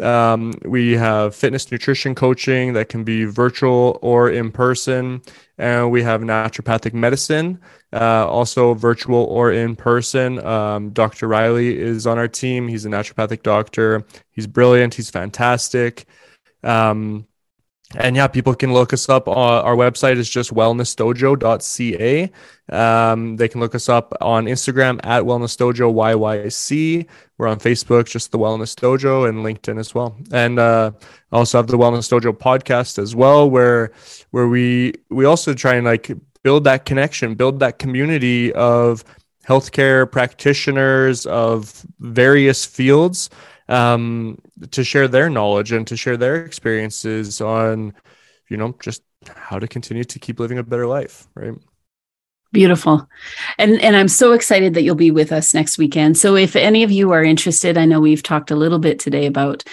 Um, 0.00 0.52
we 0.64 0.92
have 0.92 1.34
fitness 1.34 1.70
nutrition 1.72 2.14
coaching 2.14 2.72
that 2.74 2.88
can 2.88 3.04
be 3.04 3.24
virtual 3.24 3.98
or 4.00 4.30
in 4.30 4.52
person. 4.52 5.22
And 5.58 5.90
we 5.90 6.02
have 6.02 6.20
naturopathic 6.20 6.94
medicine, 6.94 7.60
uh, 7.92 8.26
also 8.28 8.74
virtual 8.74 9.24
or 9.24 9.50
in 9.52 9.74
person. 9.74 10.44
Um, 10.44 10.90
Dr. 10.90 11.26
Riley 11.26 11.76
is 11.76 12.06
on 12.06 12.16
our 12.16 12.28
team. 12.28 12.68
He's 12.68 12.86
a 12.86 12.88
naturopathic 12.88 13.42
doctor. 13.42 14.04
He's 14.30 14.46
brilliant. 14.46 14.94
He's 14.94 15.10
fantastic. 15.10 16.06
Um, 16.62 17.26
and 17.96 18.16
yeah, 18.16 18.26
people 18.26 18.54
can 18.54 18.74
look 18.74 18.92
us 18.92 19.08
up. 19.08 19.28
Uh, 19.28 19.62
our 19.62 19.74
website 19.74 20.18
is 20.18 20.28
just 20.28 20.52
wellnessdojo.ca. 20.52 22.30
Um, 22.70 23.36
they 23.36 23.48
can 23.48 23.60
look 23.60 23.74
us 23.74 23.88
up 23.88 24.12
on 24.20 24.44
Instagram 24.44 25.00
at 25.04 25.22
wellnessdojo 25.22 25.94
YYC. 25.94 27.06
We're 27.38 27.48
on 27.48 27.58
Facebook, 27.58 28.04
just 28.06 28.30
the 28.30 28.38
Wellness 28.38 28.74
Dojo, 28.74 29.26
and 29.26 29.38
LinkedIn 29.38 29.78
as 29.78 29.94
well. 29.94 30.16
And 30.32 30.58
uh, 30.58 30.90
also 31.32 31.58
have 31.58 31.68
the 31.68 31.78
Wellness 31.78 32.10
Dojo 32.10 32.36
podcast 32.36 32.98
as 32.98 33.14
well, 33.16 33.48
where 33.48 33.92
where 34.32 34.48
we 34.48 34.92
we 35.08 35.24
also 35.24 35.54
try 35.54 35.74
and 35.76 35.86
like 35.86 36.10
build 36.42 36.64
that 36.64 36.84
connection, 36.84 37.36
build 37.36 37.60
that 37.60 37.78
community 37.78 38.52
of 38.52 39.02
healthcare 39.46 40.10
practitioners 40.10 41.24
of 41.24 41.86
various 42.00 42.66
fields 42.66 43.30
um, 43.68 44.38
to 44.70 44.84
share 44.84 45.08
their 45.08 45.30
knowledge 45.30 45.72
and 45.72 45.86
to 45.86 45.96
share 45.96 46.16
their 46.16 46.44
experiences 46.44 47.40
on, 47.40 47.94
you 48.48 48.56
know, 48.56 48.74
just 48.80 49.02
how 49.34 49.58
to 49.58 49.68
continue 49.68 50.04
to 50.04 50.18
keep 50.18 50.40
living 50.40 50.58
a 50.58 50.62
better 50.62 50.86
life, 50.86 51.28
right? 51.34 51.54
Beautiful. 52.50 53.06
And 53.58 53.80
and 53.82 53.94
I'm 53.94 54.08
so 54.08 54.32
excited 54.32 54.74
that 54.74 54.82
you'll 54.82 54.94
be 54.94 55.10
with 55.10 55.32
us 55.32 55.52
next 55.52 55.76
weekend. 55.76 56.16
So 56.16 56.34
if 56.34 56.56
any 56.56 56.82
of 56.82 56.90
you 56.90 57.12
are 57.12 57.22
interested, 57.22 57.76
I 57.76 57.84
know 57.84 58.00
we've 58.00 58.22
talked 58.22 58.50
a 58.50 58.56
little 58.56 58.78
bit 58.78 58.98
today 58.98 59.26
about 59.26 59.64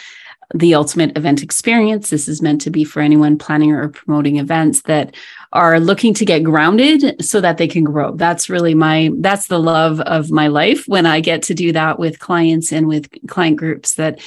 the 0.53 0.75
ultimate 0.75 1.17
event 1.17 1.41
experience. 1.41 2.09
This 2.09 2.27
is 2.27 2.41
meant 2.41 2.61
to 2.61 2.69
be 2.69 2.83
for 2.83 3.01
anyone 3.01 3.37
planning 3.37 3.71
or 3.71 3.87
promoting 3.89 4.37
events 4.37 4.81
that 4.83 5.15
are 5.53 5.79
looking 5.79 6.13
to 6.15 6.25
get 6.25 6.43
grounded 6.43 7.23
so 7.23 7.39
that 7.41 7.57
they 7.57 7.67
can 7.67 7.85
grow. 7.85 8.13
That's 8.13 8.49
really 8.49 8.75
my 8.75 9.09
that's 9.19 9.47
the 9.47 9.59
love 9.59 10.01
of 10.01 10.29
my 10.29 10.47
life 10.47 10.83
when 10.85 11.05
I 11.05 11.21
get 11.21 11.43
to 11.43 11.53
do 11.53 11.71
that 11.71 11.97
with 11.97 12.19
clients 12.19 12.73
and 12.73 12.87
with 12.87 13.09
client 13.27 13.55
groups 13.55 13.95
that 13.95 14.19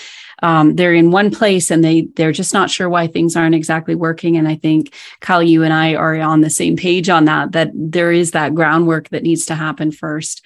um, 0.42 0.76
they're 0.76 0.94
in 0.94 1.10
one 1.10 1.30
place 1.30 1.70
and 1.70 1.84
they 1.84 2.02
they're 2.16 2.32
just 2.32 2.54
not 2.54 2.70
sure 2.70 2.88
why 2.88 3.06
things 3.06 3.36
aren't 3.36 3.54
exactly 3.54 3.94
working. 3.94 4.36
And 4.36 4.48
I 4.48 4.56
think 4.56 4.94
Kyle, 5.20 5.42
you 5.42 5.62
and 5.62 5.72
I 5.72 5.94
are 5.94 6.18
on 6.20 6.40
the 6.40 6.50
same 6.50 6.76
page 6.76 7.08
on 7.08 7.24
that. 7.24 7.52
That 7.52 7.70
there 7.74 8.12
is 8.12 8.32
that 8.32 8.54
groundwork 8.54 9.08
that 9.10 9.22
needs 9.22 9.46
to 9.46 9.54
happen 9.54 9.90
first 9.90 10.44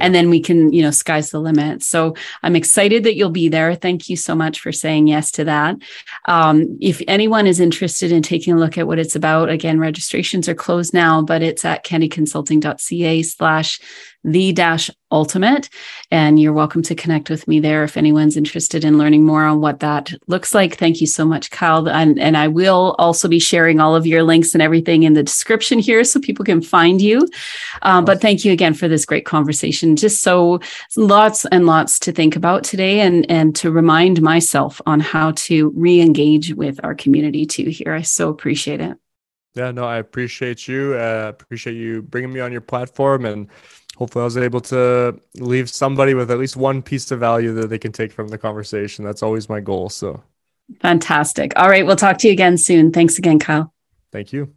and 0.00 0.14
then 0.14 0.30
we 0.30 0.40
can 0.40 0.72
you 0.72 0.82
know 0.82 0.90
sky's 0.90 1.30
the 1.30 1.38
limit 1.38 1.82
so 1.82 2.14
i'm 2.42 2.56
excited 2.56 3.04
that 3.04 3.14
you'll 3.14 3.30
be 3.30 3.48
there 3.48 3.74
thank 3.74 4.08
you 4.08 4.16
so 4.16 4.34
much 4.34 4.58
for 4.60 4.72
saying 4.72 5.06
yes 5.06 5.30
to 5.30 5.44
that 5.44 5.76
um, 6.24 6.76
if 6.80 7.00
anyone 7.06 7.46
is 7.46 7.60
interested 7.60 8.10
in 8.10 8.22
taking 8.22 8.54
a 8.54 8.58
look 8.58 8.76
at 8.76 8.86
what 8.86 8.98
it's 8.98 9.14
about 9.14 9.48
again 9.48 9.78
registrations 9.78 10.48
are 10.48 10.54
closed 10.54 10.92
now 10.92 11.22
but 11.22 11.42
it's 11.42 11.64
at 11.64 11.84
kennyconsulting.ca 11.84 13.22
slash 13.22 13.80
the 14.24 14.52
dash 14.52 14.90
ultimate. 15.10 15.68
And 16.10 16.40
you're 16.40 16.52
welcome 16.52 16.82
to 16.82 16.94
connect 16.94 17.30
with 17.30 17.48
me 17.48 17.58
there 17.58 17.82
if 17.84 17.96
anyone's 17.96 18.36
interested 18.36 18.84
in 18.84 18.98
learning 18.98 19.24
more 19.24 19.44
on 19.44 19.60
what 19.60 19.80
that 19.80 20.12
looks 20.26 20.54
like. 20.54 20.76
Thank 20.76 21.00
you 21.00 21.06
so 21.06 21.24
much, 21.24 21.50
Kyle. 21.50 21.88
And, 21.88 22.18
and 22.18 22.36
I 22.36 22.48
will 22.48 22.94
also 22.98 23.28
be 23.28 23.38
sharing 23.38 23.80
all 23.80 23.96
of 23.96 24.06
your 24.06 24.22
links 24.22 24.54
and 24.54 24.62
everything 24.62 25.02
in 25.02 25.14
the 25.14 25.22
description 25.22 25.78
here 25.78 26.04
so 26.04 26.20
people 26.20 26.44
can 26.44 26.60
find 26.60 27.00
you. 27.00 27.28
Um, 27.82 28.04
but 28.04 28.20
thank 28.20 28.44
you 28.44 28.52
again 28.52 28.74
for 28.74 28.88
this 28.88 29.04
great 29.04 29.24
conversation. 29.24 29.96
Just 29.96 30.22
so 30.22 30.60
lots 30.96 31.44
and 31.46 31.66
lots 31.66 31.98
to 32.00 32.12
think 32.12 32.36
about 32.36 32.62
today 32.62 33.00
and, 33.00 33.28
and 33.30 33.56
to 33.56 33.70
remind 33.70 34.22
myself 34.22 34.80
on 34.86 35.00
how 35.00 35.32
to 35.32 35.70
re 35.74 36.00
engage 36.00 36.54
with 36.54 36.78
our 36.84 36.94
community 36.94 37.46
too 37.46 37.70
here. 37.70 37.94
I 37.94 38.02
so 38.02 38.28
appreciate 38.28 38.80
it. 38.80 38.96
Yeah, 39.54 39.72
no, 39.72 39.84
I 39.84 39.96
appreciate 39.96 40.68
you. 40.68 40.94
Uh, 40.94 41.26
appreciate 41.28 41.74
you 41.74 42.02
bringing 42.02 42.32
me 42.32 42.38
on 42.38 42.52
your 42.52 42.60
platform 42.60 43.24
and 43.24 43.48
hopefully 44.00 44.22
I 44.22 44.24
was 44.24 44.38
able 44.38 44.62
to 44.62 45.20
leave 45.36 45.68
somebody 45.68 46.14
with 46.14 46.30
at 46.30 46.38
least 46.38 46.56
one 46.56 46.80
piece 46.80 47.10
of 47.10 47.20
value 47.20 47.52
that 47.54 47.68
they 47.68 47.78
can 47.78 47.92
take 47.92 48.12
from 48.12 48.28
the 48.28 48.38
conversation. 48.38 49.04
That's 49.04 49.22
always 49.22 49.48
my 49.48 49.60
goal. 49.60 49.90
So 49.90 50.22
fantastic. 50.80 51.52
All 51.56 51.68
right. 51.68 51.86
We'll 51.86 51.96
talk 51.96 52.16
to 52.18 52.26
you 52.26 52.32
again 52.32 52.56
soon. 52.56 52.92
Thanks 52.92 53.18
again, 53.18 53.38
Kyle. 53.38 53.72
Thank 54.10 54.32
you. 54.32 54.52